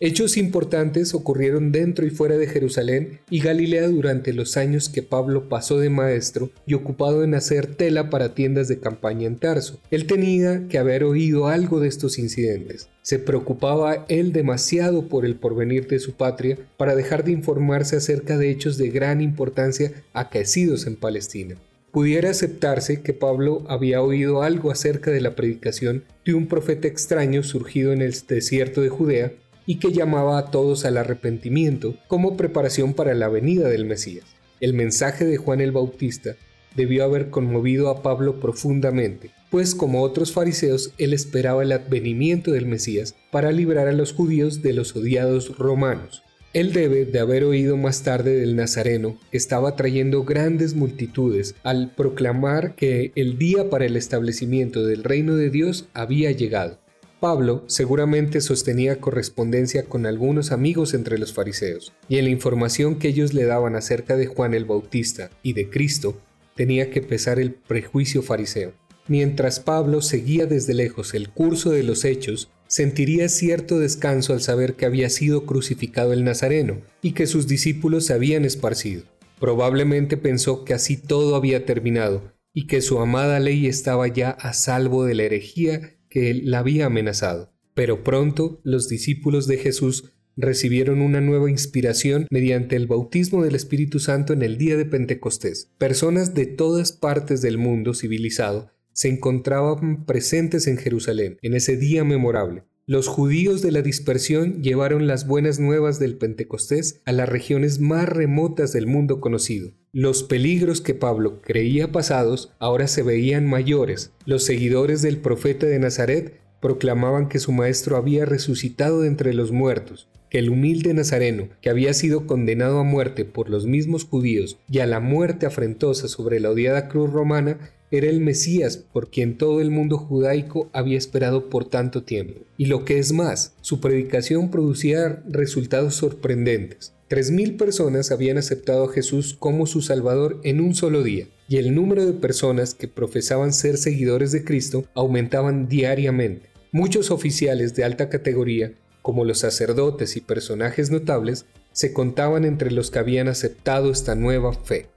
Hechos 0.00 0.36
importantes 0.36 1.12
ocurrieron 1.12 1.72
dentro 1.72 2.06
y 2.06 2.10
fuera 2.10 2.36
de 2.36 2.46
Jerusalén 2.46 3.18
y 3.30 3.40
Galilea 3.40 3.88
durante 3.88 4.32
los 4.32 4.56
años 4.56 4.88
que 4.88 5.02
Pablo 5.02 5.48
pasó 5.48 5.80
de 5.80 5.90
maestro 5.90 6.50
y 6.66 6.74
ocupado 6.74 7.24
en 7.24 7.34
hacer 7.34 7.66
tela 7.66 8.08
para 8.08 8.32
tiendas 8.32 8.68
de 8.68 8.78
campaña 8.78 9.26
en 9.26 9.38
Tarso. 9.38 9.80
Él 9.90 10.06
tenía 10.06 10.68
que 10.68 10.78
haber 10.78 11.02
oído 11.02 11.48
algo 11.48 11.80
de 11.80 11.88
estos 11.88 12.20
incidentes. 12.20 12.88
Se 13.02 13.18
preocupaba 13.18 14.06
él 14.08 14.32
demasiado 14.32 15.08
por 15.08 15.26
el 15.26 15.34
porvenir 15.34 15.88
de 15.88 15.98
su 15.98 16.12
patria 16.12 16.56
para 16.76 16.94
dejar 16.94 17.24
de 17.24 17.32
informarse 17.32 17.96
acerca 17.96 18.38
de 18.38 18.50
hechos 18.50 18.78
de 18.78 18.90
gran 18.90 19.20
importancia 19.20 19.90
acaecidos 20.12 20.86
en 20.86 20.94
Palestina 20.94 21.56
pudiera 21.90 22.30
aceptarse 22.30 23.00
que 23.00 23.14
Pablo 23.14 23.64
había 23.66 24.02
oído 24.02 24.42
algo 24.42 24.70
acerca 24.70 25.10
de 25.10 25.22
la 25.22 25.34
predicación 25.34 26.04
de 26.24 26.34
un 26.34 26.46
profeta 26.46 26.86
extraño 26.86 27.42
surgido 27.42 27.92
en 27.92 28.02
el 28.02 28.14
desierto 28.28 28.82
de 28.82 28.90
Judea 28.90 29.32
y 29.68 29.76
que 29.76 29.92
llamaba 29.92 30.38
a 30.38 30.50
todos 30.50 30.86
al 30.86 30.96
arrepentimiento 30.96 31.94
como 32.06 32.38
preparación 32.38 32.94
para 32.94 33.14
la 33.14 33.28
venida 33.28 33.68
del 33.68 33.84
Mesías. 33.84 34.24
El 34.60 34.72
mensaje 34.72 35.26
de 35.26 35.36
Juan 35.36 35.60
el 35.60 35.72
Bautista 35.72 36.36
debió 36.74 37.04
haber 37.04 37.28
conmovido 37.28 37.90
a 37.90 38.02
Pablo 38.02 38.40
profundamente, 38.40 39.30
pues 39.50 39.74
como 39.74 40.00
otros 40.00 40.32
fariseos 40.32 40.94
él 40.96 41.12
esperaba 41.12 41.62
el 41.62 41.72
advenimiento 41.72 42.50
del 42.50 42.64
Mesías 42.64 43.14
para 43.30 43.52
librar 43.52 43.88
a 43.88 43.92
los 43.92 44.14
judíos 44.14 44.62
de 44.62 44.72
los 44.72 44.96
odiados 44.96 45.58
romanos. 45.58 46.22
Él 46.54 46.72
debe 46.72 47.04
de 47.04 47.18
haber 47.18 47.44
oído 47.44 47.76
más 47.76 48.02
tarde 48.02 48.38
del 48.38 48.56
Nazareno, 48.56 49.18
que 49.30 49.36
estaba 49.36 49.76
trayendo 49.76 50.24
grandes 50.24 50.74
multitudes 50.74 51.54
al 51.62 51.94
proclamar 51.94 52.74
que 52.74 53.12
el 53.16 53.36
día 53.36 53.68
para 53.68 53.84
el 53.84 53.98
establecimiento 53.98 54.86
del 54.86 55.04
reino 55.04 55.36
de 55.36 55.50
Dios 55.50 55.88
había 55.92 56.30
llegado. 56.30 56.78
Pablo 57.20 57.64
seguramente 57.66 58.40
sostenía 58.40 59.00
correspondencia 59.00 59.86
con 59.86 60.06
algunos 60.06 60.52
amigos 60.52 60.94
entre 60.94 61.18
los 61.18 61.32
fariseos, 61.32 61.92
y 62.08 62.18
en 62.18 62.26
la 62.26 62.30
información 62.30 62.96
que 62.96 63.08
ellos 63.08 63.34
le 63.34 63.44
daban 63.44 63.74
acerca 63.74 64.16
de 64.16 64.26
Juan 64.26 64.54
el 64.54 64.64
Bautista 64.64 65.30
y 65.42 65.54
de 65.54 65.68
Cristo 65.68 66.20
tenía 66.54 66.90
que 66.90 67.02
pesar 67.02 67.40
el 67.40 67.54
prejuicio 67.54 68.22
fariseo. 68.22 68.72
Mientras 69.08 69.58
Pablo 69.58 70.00
seguía 70.00 70.46
desde 70.46 70.74
lejos 70.74 71.12
el 71.14 71.30
curso 71.30 71.70
de 71.70 71.82
los 71.82 72.04
hechos, 72.04 72.50
sentiría 72.68 73.28
cierto 73.28 73.80
descanso 73.80 74.32
al 74.32 74.40
saber 74.40 74.74
que 74.74 74.86
había 74.86 75.10
sido 75.10 75.44
crucificado 75.44 76.12
el 76.12 76.22
Nazareno 76.22 76.82
y 77.02 77.12
que 77.12 77.26
sus 77.26 77.48
discípulos 77.48 78.06
se 78.06 78.12
habían 78.12 78.44
esparcido. 78.44 79.04
Probablemente 79.40 80.16
pensó 80.16 80.64
que 80.64 80.74
así 80.74 80.96
todo 80.96 81.34
había 81.34 81.64
terminado 81.64 82.32
y 82.52 82.66
que 82.66 82.80
su 82.80 83.00
amada 83.00 83.40
ley 83.40 83.66
estaba 83.66 84.06
ya 84.08 84.30
a 84.30 84.52
salvo 84.52 85.04
de 85.04 85.14
la 85.14 85.24
herejía 85.24 85.97
que 86.08 86.34
la 86.34 86.60
había 86.60 86.86
amenazado. 86.86 87.52
Pero 87.74 88.02
pronto 88.02 88.60
los 88.64 88.88
discípulos 88.88 89.46
de 89.46 89.58
Jesús 89.58 90.12
recibieron 90.36 91.00
una 91.00 91.20
nueva 91.20 91.50
inspiración 91.50 92.26
mediante 92.30 92.76
el 92.76 92.86
bautismo 92.86 93.42
del 93.44 93.56
Espíritu 93.56 93.98
Santo 93.98 94.32
en 94.32 94.42
el 94.42 94.56
día 94.56 94.76
de 94.76 94.84
Pentecostés. 94.84 95.70
Personas 95.78 96.34
de 96.34 96.46
todas 96.46 96.92
partes 96.92 97.42
del 97.42 97.58
mundo 97.58 97.92
civilizado 97.92 98.70
se 98.92 99.08
encontraban 99.08 100.06
presentes 100.06 100.66
en 100.66 100.76
Jerusalén 100.76 101.38
en 101.42 101.54
ese 101.54 101.76
día 101.76 102.04
memorable. 102.04 102.64
Los 102.86 103.06
judíos 103.06 103.62
de 103.62 103.70
la 103.70 103.82
dispersión 103.82 104.62
llevaron 104.62 105.06
las 105.06 105.26
buenas 105.26 105.60
nuevas 105.60 105.98
del 105.98 106.16
Pentecostés 106.16 107.02
a 107.04 107.12
las 107.12 107.28
regiones 107.28 107.80
más 107.80 108.08
remotas 108.08 108.72
del 108.72 108.86
mundo 108.86 109.20
conocido. 109.20 109.72
Los 109.94 110.22
peligros 110.22 110.82
que 110.82 110.92
Pablo 110.92 111.40
creía 111.40 111.90
pasados 111.90 112.52
ahora 112.58 112.88
se 112.88 113.02
veían 113.02 113.46
mayores. 113.46 114.12
Los 114.26 114.44
seguidores 114.44 115.00
del 115.00 115.16
profeta 115.16 115.64
de 115.64 115.78
Nazaret 115.78 116.40
proclamaban 116.60 117.30
que 117.30 117.38
su 117.38 117.52
maestro 117.52 117.96
había 117.96 118.26
resucitado 118.26 119.00
de 119.00 119.08
entre 119.08 119.32
los 119.32 119.50
muertos, 119.50 120.06
que 120.28 120.40
el 120.40 120.50
humilde 120.50 120.92
Nazareno, 120.92 121.48
que 121.62 121.70
había 121.70 121.94
sido 121.94 122.26
condenado 122.26 122.80
a 122.80 122.84
muerte 122.84 123.24
por 123.24 123.48
los 123.48 123.66
mismos 123.66 124.04
judíos 124.04 124.58
y 124.70 124.80
a 124.80 124.86
la 124.86 125.00
muerte 125.00 125.46
afrentosa 125.46 126.06
sobre 126.06 126.38
la 126.38 126.50
odiada 126.50 126.88
cruz 126.88 127.10
romana, 127.10 127.58
era 127.90 128.08
el 128.08 128.20
Mesías 128.20 128.76
por 128.76 129.10
quien 129.10 129.38
todo 129.38 129.62
el 129.62 129.70
mundo 129.70 129.96
judaico 129.96 130.68
había 130.74 130.98
esperado 130.98 131.48
por 131.48 131.64
tanto 131.64 132.02
tiempo. 132.02 132.42
Y 132.58 132.66
lo 132.66 132.84
que 132.84 132.98
es 132.98 133.12
más, 133.12 133.54
su 133.62 133.80
predicación 133.80 134.50
producía 134.50 135.22
resultados 135.26 135.94
sorprendentes. 135.94 136.92
Tres 137.08 137.30
mil 137.30 137.56
personas 137.56 138.10
habían 138.10 138.36
aceptado 138.36 138.84
a 138.84 138.92
Jesús 138.92 139.34
como 139.38 139.66
su 139.66 139.80
Salvador 139.80 140.40
en 140.44 140.60
un 140.60 140.74
solo 140.74 141.02
día, 141.02 141.26
y 141.48 141.56
el 141.56 141.74
número 141.74 142.04
de 142.04 142.12
personas 142.12 142.74
que 142.74 142.86
profesaban 142.86 143.54
ser 143.54 143.78
seguidores 143.78 144.30
de 144.30 144.44
Cristo 144.44 144.84
aumentaban 144.92 145.68
diariamente. 145.68 146.50
Muchos 146.70 147.10
oficiales 147.10 147.74
de 147.74 147.84
alta 147.84 148.10
categoría, 148.10 148.74
como 149.00 149.24
los 149.24 149.38
sacerdotes 149.38 150.18
y 150.18 150.20
personajes 150.20 150.90
notables, 150.90 151.46
se 151.72 151.94
contaban 151.94 152.44
entre 152.44 152.70
los 152.70 152.90
que 152.90 152.98
habían 152.98 153.28
aceptado 153.28 153.90
esta 153.90 154.14
nueva 154.14 154.52
fe. 154.52 154.88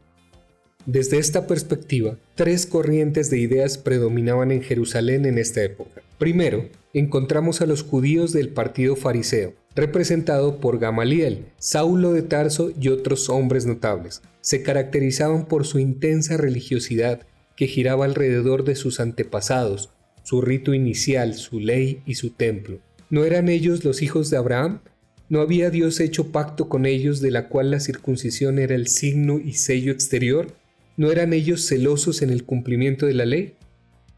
Desde 0.86 1.18
esta 1.18 1.48
perspectiva, 1.48 2.18
tres 2.36 2.66
corrientes 2.66 3.30
de 3.30 3.40
ideas 3.40 3.78
predominaban 3.78 4.52
en 4.52 4.64
Jerusalén 4.64 5.26
en 5.26 5.38
esta 5.38 5.64
época. 5.64 6.02
Primero, 6.18 6.68
encontramos 6.94 7.62
a 7.62 7.68
los 7.68 7.84
judíos 7.84 8.34
del 8.34 8.50
partido 8.50 8.98
fariseo, 8.98 9.54
representado 9.76 10.60
por 10.60 10.80
Gamaliel, 10.80 11.46
Saulo 11.58 12.14
de 12.14 12.22
Tarso 12.22 12.72
y 12.80 12.90
otros 12.90 13.30
hombres 13.30 13.66
notables. 13.66 14.22
Se 14.42 14.64
caracterizaban 14.64 15.46
por 15.46 15.66
su 15.66 15.80
intensa 15.80 16.38
religiosidad 16.38 17.22
que 17.56 17.68
giraba 17.68 18.06
alrededor 18.06 18.64
de 18.64 18.76
sus 18.76 19.00
antepasados, 19.00 19.90
su 20.24 20.42
rito 20.42 20.74
inicial, 20.74 21.36
su 21.36 21.60
ley 21.60 22.02
y 22.06 22.16
su 22.16 22.32
templo. 22.32 22.80
¿No 23.10 23.24
eran 23.24 23.50
ellos 23.50 23.84
los 23.84 24.02
hijos 24.02 24.30
de 24.30 24.38
Abraham? 24.38 24.82
¿No 25.30 25.42
había 25.42 25.70
Dios 25.70 26.00
hecho 26.00 26.32
pacto 26.32 26.68
con 26.68 26.86
ellos 26.86 27.22
de 27.22 27.32
la 27.32 27.48
cual 27.48 27.72
la 27.72 27.80
circuncisión 27.80 28.60
era 28.60 28.76
el 28.76 28.88
signo 28.88 29.40
y 29.40 29.54
sello 29.54 29.92
exterior? 29.92 30.48
¿No 30.98 31.12
eran 31.12 31.34
ellos 31.34 31.66
celosos 31.68 32.22
en 32.22 32.30
el 32.30 32.44
cumplimiento 32.44 33.06
de 33.06 33.14
la 33.14 33.26
ley? 33.26 33.56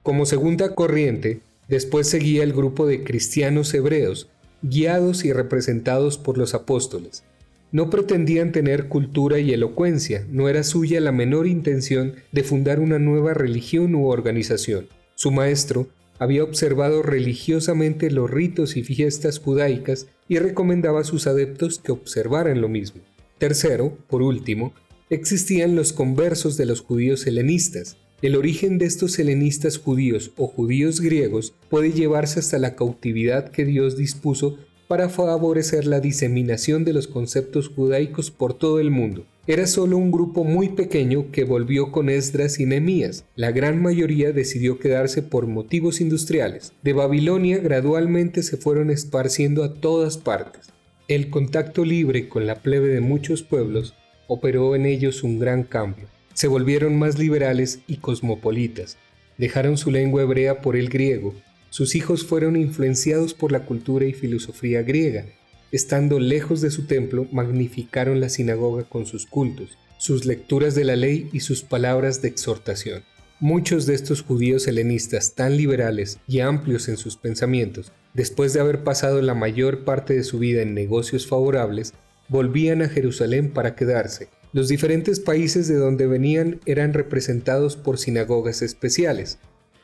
Como 0.02 0.26
segunda 0.26 0.74
corriente, 0.74 1.42
después 1.68 2.08
seguía 2.08 2.44
el 2.44 2.54
grupo 2.54 2.88
de 2.88 3.04
cristianos 3.04 3.74
hebreos, 3.74 4.28
guiados 4.64 5.26
y 5.26 5.34
representados 5.34 6.18
por 6.18 6.38
los 6.38 6.54
apóstoles. 6.54 7.24
No 7.72 7.90
pretendían 7.90 8.52
tener 8.52 8.88
cultura 8.88 9.40
y 9.40 9.52
elocuencia, 9.52 10.26
no 10.32 10.48
era 10.50 10.64
suya 10.64 11.02
la 11.02 11.12
menor 11.12 11.48
intención 11.48 12.16
de 12.32 12.44
fundar 12.44 12.80
una 12.80 13.00
nueva 13.00 13.34
religión 13.34 13.94
u 13.96 14.08
organización. 14.08 14.88
Su 15.16 15.32
maestro 15.32 15.88
había 16.20 16.44
observado 16.44 17.02
religiosamente 17.02 18.12
los 18.12 18.30
ritos 18.30 18.78
y 18.78 18.84
fiestas 18.84 19.40
judaicas 19.40 20.08
y 20.28 20.40
recomendaba 20.40 21.02
a 21.02 21.04
sus 21.04 21.28
adeptos 21.28 21.80
que 21.80 21.92
observaran 21.92 22.62
lo 22.62 22.70
mismo. 22.70 23.02
Tercero, 23.40 23.98
por 24.08 24.22
último, 24.22 24.74
existían 25.10 25.76
los 25.76 25.92
conversos 25.94 26.58
de 26.58 26.66
los 26.66 26.82
judíos 26.82 27.28
helenistas. 27.28 27.98
El 28.24 28.38
origen 28.38 28.78
de 28.78 28.86
estos 28.86 29.20
helenistas 29.20 29.78
judíos 29.78 30.32
o 30.38 30.48
judíos 30.48 31.02
griegos 31.02 31.54
puede 31.70 31.92
llevarse 31.92 32.40
hasta 32.40 32.58
la 32.58 32.74
cautividad 32.74 33.50
que 33.50 33.66
Dios 33.66 33.98
dispuso 33.98 34.60
para 34.88 35.10
favorecer 35.10 35.86
la 35.86 36.00
diseminación 36.00 36.86
de 36.86 36.94
los 36.94 37.08
conceptos 37.10 37.68
judaicos 37.68 38.32
por 38.32 38.54
todo 38.54 38.80
el 38.80 38.92
mundo. 38.92 39.26
Era 39.46 39.68
solo 39.68 39.98
un 39.98 40.10
grupo 40.10 40.46
muy 40.46 40.70
pequeño 40.70 41.32
que 41.34 41.44
volvió 41.44 41.92
con 41.92 42.08
Esdras 42.08 42.62
y 42.62 42.66
Nehemías. 42.66 43.26
La 43.36 43.52
gran 43.52 43.82
mayoría 43.82 44.32
decidió 44.32 44.80
quedarse 44.80 45.22
por 45.22 45.46
motivos 45.48 46.00
industriales. 46.00 46.72
De 46.82 46.94
Babilonia 46.94 47.58
gradualmente 47.58 48.42
se 48.42 48.56
fueron 48.56 48.90
esparciendo 48.90 49.66
a 49.66 49.74
todas 49.74 50.18
partes. 50.18 50.70
El 51.10 51.30
contacto 51.30 51.84
libre 51.84 52.30
con 52.30 52.48
la 52.48 52.62
plebe 52.62 52.88
de 52.88 53.02
muchos 53.02 53.44
pueblos 53.44 53.96
operó 54.30 54.78
en 54.78 54.86
ellos 54.86 55.24
un 55.24 55.40
gran 55.40 55.64
cambio. 55.64 56.13
Se 56.34 56.48
volvieron 56.48 56.98
más 56.98 57.20
liberales 57.20 57.80
y 57.88 57.98
cosmopolitas. 57.98 58.98
Dejaron 59.38 59.78
su 59.78 59.92
lengua 59.92 60.24
hebrea 60.24 60.62
por 60.62 60.76
el 60.76 60.90
griego. 60.90 61.36
Sus 61.70 61.96
hijos 61.96 62.26
fueron 62.26 62.56
influenciados 62.56 63.34
por 63.34 63.52
la 63.52 63.66
cultura 63.66 64.06
y 64.06 64.14
filosofía 64.14 64.82
griega. 64.84 65.26
Estando 65.72 66.20
lejos 66.20 66.62
de 66.62 66.70
su 66.70 66.86
templo, 66.86 67.28
magnificaron 67.32 68.20
la 68.20 68.30
sinagoga 68.30 68.84
con 68.84 69.06
sus 69.06 69.26
cultos, 69.26 69.78
sus 69.98 70.26
lecturas 70.26 70.76
de 70.76 70.84
la 70.84 70.96
ley 70.96 71.30
y 71.34 71.40
sus 71.40 71.64
palabras 71.64 72.22
de 72.22 72.28
exhortación. 72.28 73.04
Muchos 73.40 73.86
de 73.86 73.96
estos 73.96 74.22
judíos 74.22 74.68
helenistas 74.68 75.34
tan 75.34 75.58
liberales 75.58 76.20
y 76.28 76.40
amplios 76.40 76.88
en 76.90 76.98
sus 76.98 77.18
pensamientos, 77.18 77.92
después 78.14 78.54
de 78.54 78.60
haber 78.60 78.84
pasado 78.84 79.22
la 79.22 79.34
mayor 79.34 79.84
parte 79.84 80.14
de 80.14 80.24
su 80.24 80.40
vida 80.40 80.62
en 80.62 80.74
negocios 80.74 81.28
favorables, 81.28 81.94
volvían 82.30 82.82
a 82.82 82.90
Jerusalén 82.90 83.52
para 83.52 83.76
quedarse. 83.76 84.30
Los 84.54 84.68
diferentes 84.68 85.20
países 85.20 85.68
de 85.68 85.74
donde 85.74 86.06
venían 86.06 86.60
eran 86.68 86.94
representados 86.94 87.76
por 87.76 87.98
sinagogas 87.98 88.62
especiales. 88.62 89.40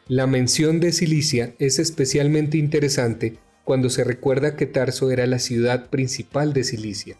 La 0.07 0.27
mención 0.27 0.79
de 0.79 0.91
Cilicia 0.91 1.55
es 1.57 1.79
especialmente 1.79 2.59
interesante 2.59 3.37
cuando 3.63 3.89
se 3.89 4.03
recuerda 4.03 4.55
que 4.55 4.67
Tarso 4.67 5.09
era 5.09 5.25
la 5.25 5.39
ciudad 5.39 5.89
principal 5.89 6.53
de 6.53 6.63
Cilicia. 6.63 7.17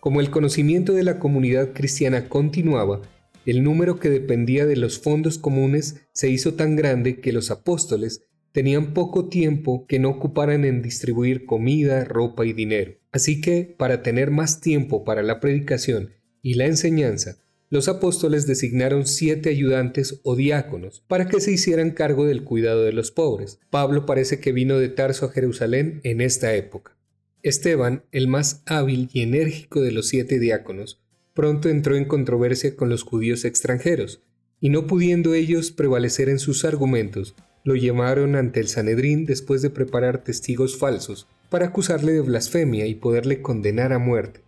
Como 0.00 0.22
el 0.22 0.30
conocimiento 0.30 0.94
de 0.94 1.02
la 1.02 1.18
comunidad 1.18 1.74
cristiana 1.74 2.30
continuaba, 2.30 3.02
el 3.44 3.62
número 3.62 3.98
que 3.98 4.08
dependía 4.08 4.64
de 4.64 4.76
los 4.76 4.98
fondos 4.98 5.36
comunes 5.36 6.06
se 6.14 6.30
hizo 6.30 6.54
tan 6.54 6.74
grande 6.74 7.20
que 7.20 7.34
los 7.34 7.50
apóstoles 7.50 8.22
tenían 8.52 8.94
poco 8.94 9.28
tiempo 9.28 9.84
que 9.86 9.98
no 9.98 10.08
ocuparan 10.08 10.64
en 10.64 10.80
distribuir 10.80 11.44
comida, 11.44 12.06
ropa 12.06 12.46
y 12.46 12.54
dinero. 12.54 12.94
Así 13.12 13.42
que, 13.42 13.74
para 13.76 14.02
tener 14.02 14.30
más 14.30 14.62
tiempo 14.62 15.04
para 15.04 15.22
la 15.22 15.38
predicación 15.38 16.17
y 16.48 16.54
la 16.54 16.64
enseñanza, 16.64 17.36
los 17.68 17.88
apóstoles 17.88 18.46
designaron 18.46 19.06
siete 19.06 19.50
ayudantes 19.50 20.20
o 20.22 20.34
diáconos 20.34 21.04
para 21.06 21.28
que 21.28 21.42
se 21.42 21.52
hicieran 21.52 21.90
cargo 21.90 22.24
del 22.24 22.42
cuidado 22.42 22.84
de 22.84 22.94
los 22.94 23.10
pobres. 23.10 23.58
Pablo 23.68 24.06
parece 24.06 24.40
que 24.40 24.52
vino 24.52 24.78
de 24.78 24.88
Tarso 24.88 25.26
a 25.26 25.28
Jerusalén 25.28 26.00
en 26.04 26.22
esta 26.22 26.54
época. 26.54 26.96
Esteban, 27.42 28.02
el 28.12 28.28
más 28.28 28.62
hábil 28.64 29.10
y 29.12 29.20
enérgico 29.20 29.82
de 29.82 29.92
los 29.92 30.08
siete 30.08 30.38
diáconos, 30.38 31.02
pronto 31.34 31.68
entró 31.68 31.96
en 31.96 32.06
controversia 32.06 32.76
con 32.76 32.88
los 32.88 33.02
judíos 33.02 33.44
extranjeros, 33.44 34.22
y 34.58 34.70
no 34.70 34.86
pudiendo 34.86 35.34
ellos 35.34 35.70
prevalecer 35.70 36.30
en 36.30 36.38
sus 36.38 36.64
argumentos, 36.64 37.34
lo 37.62 37.74
llamaron 37.74 38.36
ante 38.36 38.60
el 38.60 38.68
Sanedrín 38.68 39.26
después 39.26 39.60
de 39.60 39.68
preparar 39.68 40.24
testigos 40.24 40.78
falsos 40.78 41.26
para 41.50 41.66
acusarle 41.66 42.12
de 42.12 42.22
blasfemia 42.22 42.86
y 42.86 42.94
poderle 42.94 43.42
condenar 43.42 43.92
a 43.92 43.98
muerte. 43.98 44.47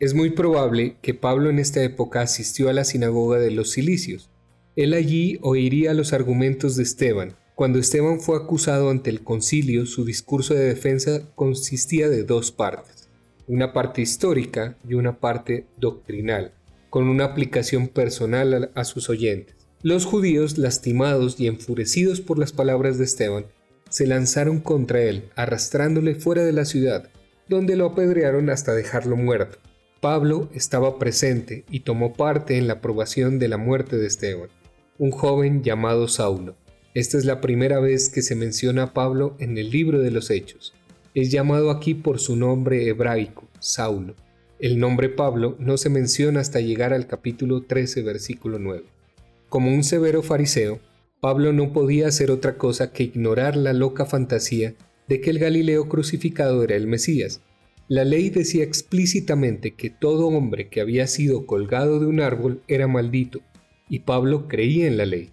Es 0.00 0.14
muy 0.14 0.30
probable 0.30 0.96
que 1.02 1.12
Pablo 1.12 1.50
en 1.50 1.58
esta 1.58 1.82
época 1.82 2.22
asistió 2.22 2.70
a 2.70 2.72
la 2.72 2.84
sinagoga 2.84 3.38
de 3.38 3.50
los 3.50 3.74
Cilicios. 3.74 4.30
Él 4.74 4.94
allí 4.94 5.38
oiría 5.42 5.92
los 5.92 6.14
argumentos 6.14 6.74
de 6.76 6.84
Esteban. 6.84 7.36
Cuando 7.54 7.78
Esteban 7.78 8.18
fue 8.18 8.38
acusado 8.38 8.88
ante 8.88 9.10
el 9.10 9.22
concilio, 9.22 9.84
su 9.84 10.06
discurso 10.06 10.54
de 10.54 10.64
defensa 10.64 11.30
consistía 11.34 12.08
de 12.08 12.24
dos 12.24 12.50
partes, 12.50 13.10
una 13.46 13.74
parte 13.74 14.00
histórica 14.00 14.78
y 14.88 14.94
una 14.94 15.20
parte 15.20 15.66
doctrinal, 15.76 16.54
con 16.88 17.06
una 17.06 17.26
aplicación 17.26 17.88
personal 17.88 18.72
a, 18.74 18.84
sus 18.84 19.10
oyentes. 19.10 19.54
Los 19.82 20.06
judíos, 20.06 20.56
lastimados 20.56 21.38
y 21.38 21.46
enfurecidos 21.46 22.22
por 22.22 22.38
las 22.38 22.52
palabras 22.52 22.96
de 22.96 23.04
Esteban, 23.04 23.44
se 23.90 24.06
lanzaron 24.06 24.60
contra 24.60 25.02
él, 25.02 25.24
arrastrándole 25.36 26.14
fuera 26.14 26.42
de 26.42 26.52
la 26.52 26.64
ciudad, 26.64 27.10
donde 27.50 27.76
lo 27.76 27.84
apedrearon 27.84 28.48
hasta 28.48 28.72
dejarlo 28.72 29.16
muerto. 29.16 29.58
Pablo 30.00 30.48
estaba 30.54 30.98
presente 30.98 31.64
y 31.70 31.80
tomó 31.80 32.14
parte 32.14 32.56
en 32.56 32.66
la 32.66 32.74
aprobación 32.74 33.38
de 33.38 33.48
la 33.48 33.58
muerte 33.58 33.98
de 33.98 34.06
Esteban, 34.06 34.48
un 34.98 35.10
joven 35.10 35.62
llamado 35.62 36.08
Saulo. 36.08 36.56
Esta 36.94 37.18
es 37.18 37.26
la 37.26 37.42
primera 37.42 37.80
vez 37.80 38.08
que 38.08 38.22
se 38.22 38.34
menciona 38.34 38.84
a 38.84 38.92
Pablo 38.94 39.36
en 39.40 39.58
el 39.58 39.70
libro 39.70 39.98
de 39.98 40.10
los 40.10 40.30
Hechos. 40.30 40.72
Es 41.14 41.30
llamado 41.30 41.70
aquí 41.70 41.92
por 41.92 42.18
su 42.18 42.34
nombre 42.34 42.88
hebraico, 42.88 43.46
Saulo. 43.58 44.14
El 44.58 44.78
nombre 44.78 45.10
Pablo 45.10 45.56
no 45.58 45.76
se 45.76 45.90
menciona 45.90 46.40
hasta 46.40 46.60
llegar 46.60 46.94
al 46.94 47.06
capítulo 47.06 47.64
13, 47.64 48.00
versículo 48.00 48.58
9. 48.58 48.84
Como 49.50 49.70
un 49.70 49.84
severo 49.84 50.22
fariseo, 50.22 50.80
Pablo 51.20 51.52
no 51.52 51.74
podía 51.74 52.08
hacer 52.08 52.30
otra 52.30 52.56
cosa 52.56 52.92
que 52.92 53.02
ignorar 53.02 53.54
la 53.54 53.74
loca 53.74 54.06
fantasía 54.06 54.72
de 55.08 55.20
que 55.20 55.28
el 55.28 55.38
Galileo 55.38 55.90
crucificado 55.90 56.64
era 56.64 56.74
el 56.74 56.86
Mesías, 56.86 57.42
la 57.90 58.04
ley 58.04 58.30
decía 58.30 58.62
explícitamente 58.62 59.74
que 59.74 59.90
todo 59.90 60.28
hombre 60.28 60.68
que 60.68 60.80
había 60.80 61.08
sido 61.08 61.44
colgado 61.44 61.98
de 61.98 62.06
un 62.06 62.20
árbol 62.20 62.62
era 62.68 62.86
maldito, 62.86 63.40
y 63.88 63.98
Pablo 63.98 64.46
creía 64.46 64.86
en 64.86 64.96
la 64.96 65.06
ley. 65.06 65.32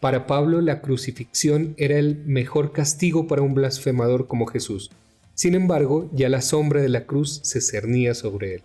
Para 0.00 0.26
Pablo 0.26 0.62
la 0.62 0.80
crucifixión 0.80 1.74
era 1.76 1.98
el 1.98 2.24
mejor 2.24 2.72
castigo 2.72 3.26
para 3.26 3.42
un 3.42 3.52
blasfemador 3.52 4.26
como 4.26 4.46
Jesús. 4.46 4.90
Sin 5.34 5.54
embargo, 5.54 6.08
ya 6.14 6.30
la 6.30 6.40
sombra 6.40 6.80
de 6.80 6.88
la 6.88 7.04
cruz 7.04 7.40
se 7.42 7.60
cernía 7.60 8.14
sobre 8.14 8.54
él. 8.54 8.62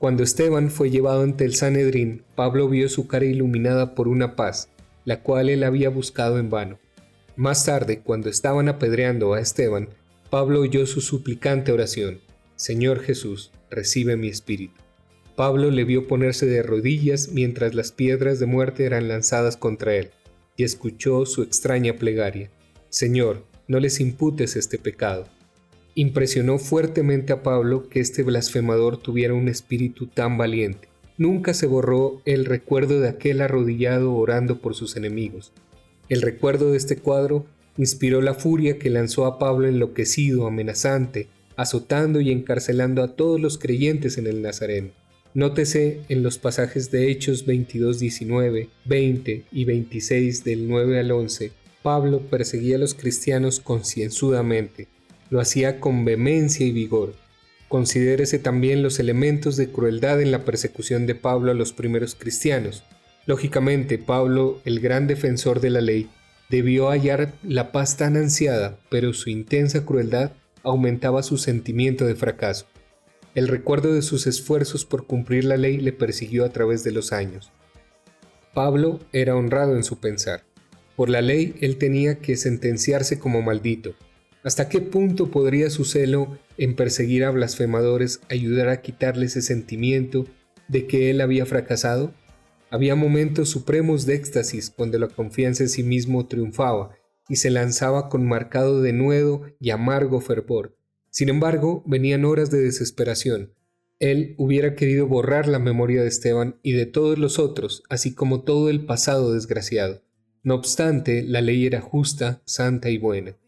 Cuando 0.00 0.24
Esteban 0.24 0.70
fue 0.72 0.90
llevado 0.90 1.22
ante 1.22 1.44
el 1.44 1.54
Sanedrín, 1.54 2.24
Pablo 2.34 2.68
vio 2.68 2.88
su 2.88 3.06
cara 3.06 3.24
iluminada 3.24 3.94
por 3.94 4.08
una 4.08 4.34
paz, 4.34 4.68
la 5.04 5.22
cual 5.22 5.48
él 5.48 5.62
había 5.62 5.90
buscado 5.90 6.40
en 6.40 6.50
vano. 6.50 6.80
Más 7.36 7.64
tarde, 7.64 8.00
cuando 8.00 8.28
estaban 8.28 8.68
apedreando 8.68 9.32
a 9.32 9.40
Esteban, 9.40 9.90
Pablo 10.30 10.60
oyó 10.60 10.86
su 10.86 11.00
suplicante 11.00 11.70
oración, 11.70 12.18
Señor 12.56 13.00
Jesús, 13.00 13.52
recibe 13.70 14.16
mi 14.16 14.26
espíritu. 14.26 14.74
Pablo 15.36 15.70
le 15.70 15.84
vio 15.84 16.08
ponerse 16.08 16.46
de 16.46 16.64
rodillas 16.64 17.28
mientras 17.28 17.74
las 17.74 17.92
piedras 17.92 18.40
de 18.40 18.46
muerte 18.46 18.86
eran 18.86 19.06
lanzadas 19.06 19.56
contra 19.56 19.94
él, 19.94 20.10
y 20.56 20.64
escuchó 20.64 21.26
su 21.26 21.42
extraña 21.42 21.94
plegaria, 21.94 22.50
Señor, 22.88 23.44
no 23.68 23.78
les 23.78 24.00
imputes 24.00 24.56
este 24.56 24.78
pecado. 24.78 25.28
Impresionó 25.94 26.58
fuertemente 26.58 27.32
a 27.32 27.42
Pablo 27.44 27.88
que 27.88 28.00
este 28.00 28.24
blasfemador 28.24 28.96
tuviera 28.96 29.32
un 29.34 29.48
espíritu 29.48 30.08
tan 30.08 30.38
valiente. 30.38 30.88
Nunca 31.18 31.54
se 31.54 31.66
borró 31.66 32.20
el 32.24 32.46
recuerdo 32.46 33.00
de 33.00 33.08
aquel 33.08 33.40
arrodillado 33.40 34.12
orando 34.12 34.60
por 34.60 34.74
sus 34.74 34.96
enemigos. 34.96 35.52
El 36.08 36.22
recuerdo 36.22 36.72
de 36.72 36.78
este 36.78 36.96
cuadro 36.96 37.46
inspiró 37.76 38.20
la 38.20 38.34
furia 38.34 38.78
que 38.78 38.90
lanzó 38.90 39.26
a 39.26 39.38
Pablo 39.38 39.68
enloquecido, 39.68 40.46
amenazante, 40.46 41.28
azotando 41.56 42.20
y 42.20 42.30
encarcelando 42.30 43.02
a 43.02 43.16
todos 43.16 43.40
los 43.40 43.58
creyentes 43.58 44.18
en 44.18 44.26
el 44.26 44.42
Nazareno. 44.42 44.90
Nótese 45.34 46.00
en 46.08 46.22
los 46.22 46.38
pasajes 46.38 46.90
de 46.90 47.10
Hechos 47.10 47.44
22, 47.44 47.98
19, 47.98 48.68
20 48.86 49.44
y 49.52 49.64
26 49.64 50.44
del 50.44 50.68
9 50.68 50.98
al 50.98 51.10
11, 51.10 51.52
Pablo 51.82 52.20
perseguía 52.20 52.76
a 52.76 52.78
los 52.78 52.94
cristianos 52.94 53.60
concienzudamente, 53.60 54.88
lo 55.30 55.40
hacía 55.40 55.78
con 55.78 56.04
vehemencia 56.04 56.66
y 56.66 56.72
vigor. 56.72 57.14
Considérese 57.68 58.38
también 58.38 58.82
los 58.82 58.98
elementos 58.98 59.56
de 59.56 59.68
crueldad 59.68 60.22
en 60.22 60.30
la 60.30 60.44
persecución 60.44 61.06
de 61.06 61.14
Pablo 61.14 61.50
a 61.50 61.54
los 61.54 61.72
primeros 61.72 62.14
cristianos. 62.14 62.84
Lógicamente, 63.26 63.98
Pablo, 63.98 64.60
el 64.64 64.80
gran 64.80 65.06
defensor 65.06 65.60
de 65.60 65.70
la 65.70 65.80
ley, 65.80 66.08
Debió 66.48 66.90
hallar 66.90 67.34
la 67.42 67.72
paz 67.72 67.96
tan 67.96 68.16
ansiada, 68.16 68.78
pero 68.88 69.12
su 69.12 69.30
intensa 69.30 69.84
crueldad 69.84 70.32
aumentaba 70.62 71.22
su 71.22 71.38
sentimiento 71.38 72.06
de 72.06 72.14
fracaso. 72.14 72.66
El 73.34 73.48
recuerdo 73.48 73.92
de 73.92 74.02
sus 74.02 74.26
esfuerzos 74.26 74.84
por 74.84 75.06
cumplir 75.06 75.44
la 75.44 75.56
ley 75.56 75.78
le 75.78 75.92
persiguió 75.92 76.44
a 76.44 76.50
través 76.50 76.84
de 76.84 76.92
los 76.92 77.12
años. 77.12 77.52
Pablo 78.54 79.00
era 79.12 79.36
honrado 79.36 79.76
en 79.76 79.84
su 79.84 79.98
pensar. 79.98 80.44
Por 80.96 81.10
la 81.10 81.20
ley 81.20 81.54
él 81.60 81.76
tenía 81.76 82.20
que 82.20 82.36
sentenciarse 82.36 83.18
como 83.18 83.42
maldito. 83.42 83.94
¿Hasta 84.42 84.68
qué 84.68 84.80
punto 84.80 85.30
podría 85.30 85.68
su 85.68 85.84
celo 85.84 86.38
en 86.56 86.76
perseguir 86.76 87.24
a 87.24 87.30
blasfemadores 87.30 88.20
ayudar 88.30 88.68
a 88.68 88.80
quitarle 88.80 89.26
ese 89.26 89.42
sentimiento 89.42 90.26
de 90.68 90.86
que 90.86 91.10
él 91.10 91.20
había 91.20 91.44
fracasado? 91.44 92.14
Había 92.76 92.94
momentos 92.94 93.48
supremos 93.48 94.04
de 94.04 94.16
éxtasis 94.16 94.68
cuando 94.68 94.98
la 94.98 95.08
confianza 95.08 95.62
en 95.62 95.70
sí 95.70 95.82
mismo 95.82 96.26
triunfaba 96.26 96.94
y 97.26 97.36
se 97.36 97.48
lanzaba 97.48 98.10
con 98.10 98.28
marcado 98.28 98.82
denuedo 98.82 99.44
y 99.58 99.70
amargo 99.70 100.20
fervor. 100.20 100.76
Sin 101.08 101.30
embargo, 101.30 101.82
venían 101.86 102.26
horas 102.26 102.50
de 102.50 102.60
desesperación. 102.60 103.54
Él 103.98 104.34
hubiera 104.36 104.74
querido 104.74 105.06
borrar 105.06 105.48
la 105.48 105.58
memoria 105.58 106.02
de 106.02 106.08
Esteban 106.08 106.60
y 106.62 106.72
de 106.72 106.84
todos 106.84 107.18
los 107.18 107.38
otros, 107.38 107.82
así 107.88 108.14
como 108.14 108.42
todo 108.42 108.68
el 108.68 108.84
pasado 108.84 109.32
desgraciado. 109.32 110.02
No 110.42 110.54
obstante, 110.54 111.22
la 111.22 111.40
ley 111.40 111.64
era 111.64 111.80
justa, 111.80 112.42
santa 112.44 112.90
y 112.90 112.98
buena, 112.98 113.38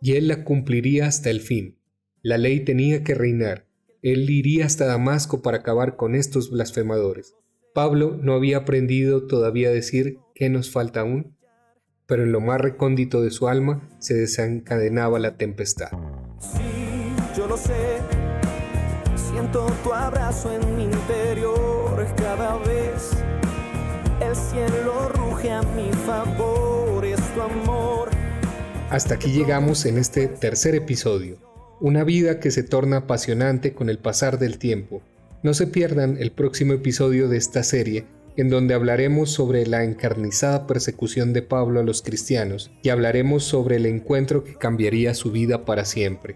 y 0.00 0.12
él 0.12 0.28
la 0.28 0.44
cumpliría 0.44 1.08
hasta 1.08 1.30
el 1.30 1.40
fin. 1.40 1.76
La 2.22 2.38
ley 2.38 2.60
tenía 2.60 3.02
que 3.02 3.16
reinar. 3.16 3.66
Él 4.02 4.30
iría 4.30 4.64
hasta 4.64 4.86
Damasco 4.86 5.42
para 5.42 5.56
acabar 5.56 5.96
con 5.96 6.14
estos 6.14 6.52
blasfemadores. 6.52 7.34
Pablo 7.76 8.18
no 8.22 8.32
había 8.32 8.56
aprendido 8.56 9.26
todavía 9.26 9.68
a 9.68 9.72
decir 9.72 10.18
qué 10.34 10.48
nos 10.48 10.70
falta 10.70 11.00
aún, 11.00 11.36
pero 12.06 12.22
en 12.22 12.32
lo 12.32 12.40
más 12.40 12.58
recóndito 12.58 13.20
de 13.20 13.30
su 13.30 13.48
alma 13.48 13.86
se 13.98 14.14
desencadenaba 14.14 15.18
la 15.18 15.36
tempestad. 15.36 15.90
Sí, 16.40 17.12
yo 17.36 17.46
lo 17.46 17.58
sé, 17.58 17.98
siento 19.14 19.66
tu 19.84 19.92
abrazo 19.92 20.54
en 20.54 20.74
mi 20.74 20.84
interior 20.84 22.06
cada 22.16 22.56
vez. 22.60 23.12
El 24.22 24.34
cielo 24.34 25.10
ruge 25.10 25.50
a 25.50 25.60
mi 25.60 25.92
favor, 26.06 27.04
es 27.04 27.20
tu 27.34 27.42
amor. 27.42 28.08
Hasta 28.88 29.16
aquí 29.16 29.32
llegamos 29.32 29.84
en 29.84 29.98
este 29.98 30.28
tercer 30.28 30.74
episodio, 30.74 31.36
una 31.80 32.04
vida 32.04 32.40
que 32.40 32.50
se 32.50 32.62
torna 32.62 32.96
apasionante 32.96 33.74
con 33.74 33.90
el 33.90 33.98
pasar 33.98 34.38
del 34.38 34.56
tiempo 34.58 35.02
no 35.46 35.54
se 35.54 35.68
pierdan 35.68 36.16
el 36.18 36.32
próximo 36.32 36.72
episodio 36.72 37.28
de 37.28 37.36
esta 37.36 37.62
serie, 37.62 38.04
en 38.36 38.48
donde 38.48 38.74
hablaremos 38.74 39.30
sobre 39.30 39.64
la 39.64 39.84
encarnizada 39.84 40.66
persecución 40.66 41.32
de 41.32 41.40
Pablo 41.42 41.78
a 41.78 41.84
los 41.84 42.02
cristianos 42.02 42.72
y 42.82 42.88
hablaremos 42.88 43.44
sobre 43.44 43.76
el 43.76 43.86
encuentro 43.86 44.42
que 44.42 44.56
cambiaría 44.56 45.14
su 45.14 45.30
vida 45.30 45.64
para 45.64 45.84
siempre. 45.84 46.34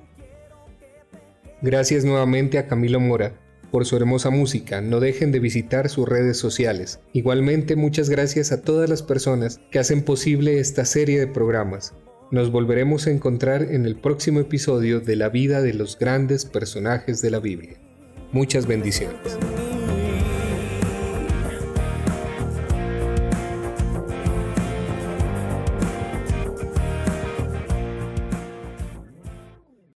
Gracias 1.60 2.04
nuevamente 2.04 2.56
a 2.58 2.68
Camilo 2.68 3.00
Mora 3.00 3.34
por 3.72 3.84
su 3.84 3.96
hermosa 3.96 4.30
música. 4.30 4.80
No 4.80 5.00
dejen 5.00 5.32
de 5.32 5.40
visitar 5.40 5.88
sus 5.88 6.08
redes 6.08 6.36
sociales. 6.36 7.00
Igualmente 7.12 7.74
muchas 7.74 8.10
gracias 8.10 8.52
a 8.52 8.62
todas 8.62 8.88
las 8.88 9.02
personas 9.02 9.60
que 9.72 9.80
hacen 9.80 10.02
posible 10.02 10.60
esta 10.60 10.84
serie 10.84 11.18
de 11.18 11.26
programas. 11.26 11.94
Nos 12.30 12.52
volveremos 12.52 13.08
a 13.08 13.10
encontrar 13.10 13.62
en 13.72 13.86
el 13.86 13.96
próximo 13.96 14.38
episodio 14.38 15.00
de 15.00 15.16
la 15.16 15.30
vida 15.30 15.62
de 15.62 15.74
los 15.74 15.98
grandes 15.98 16.44
personajes 16.44 17.20
de 17.22 17.30
la 17.32 17.40
Biblia. 17.40 17.89
Muchas 18.32 18.66
bendiciones. 18.66 19.38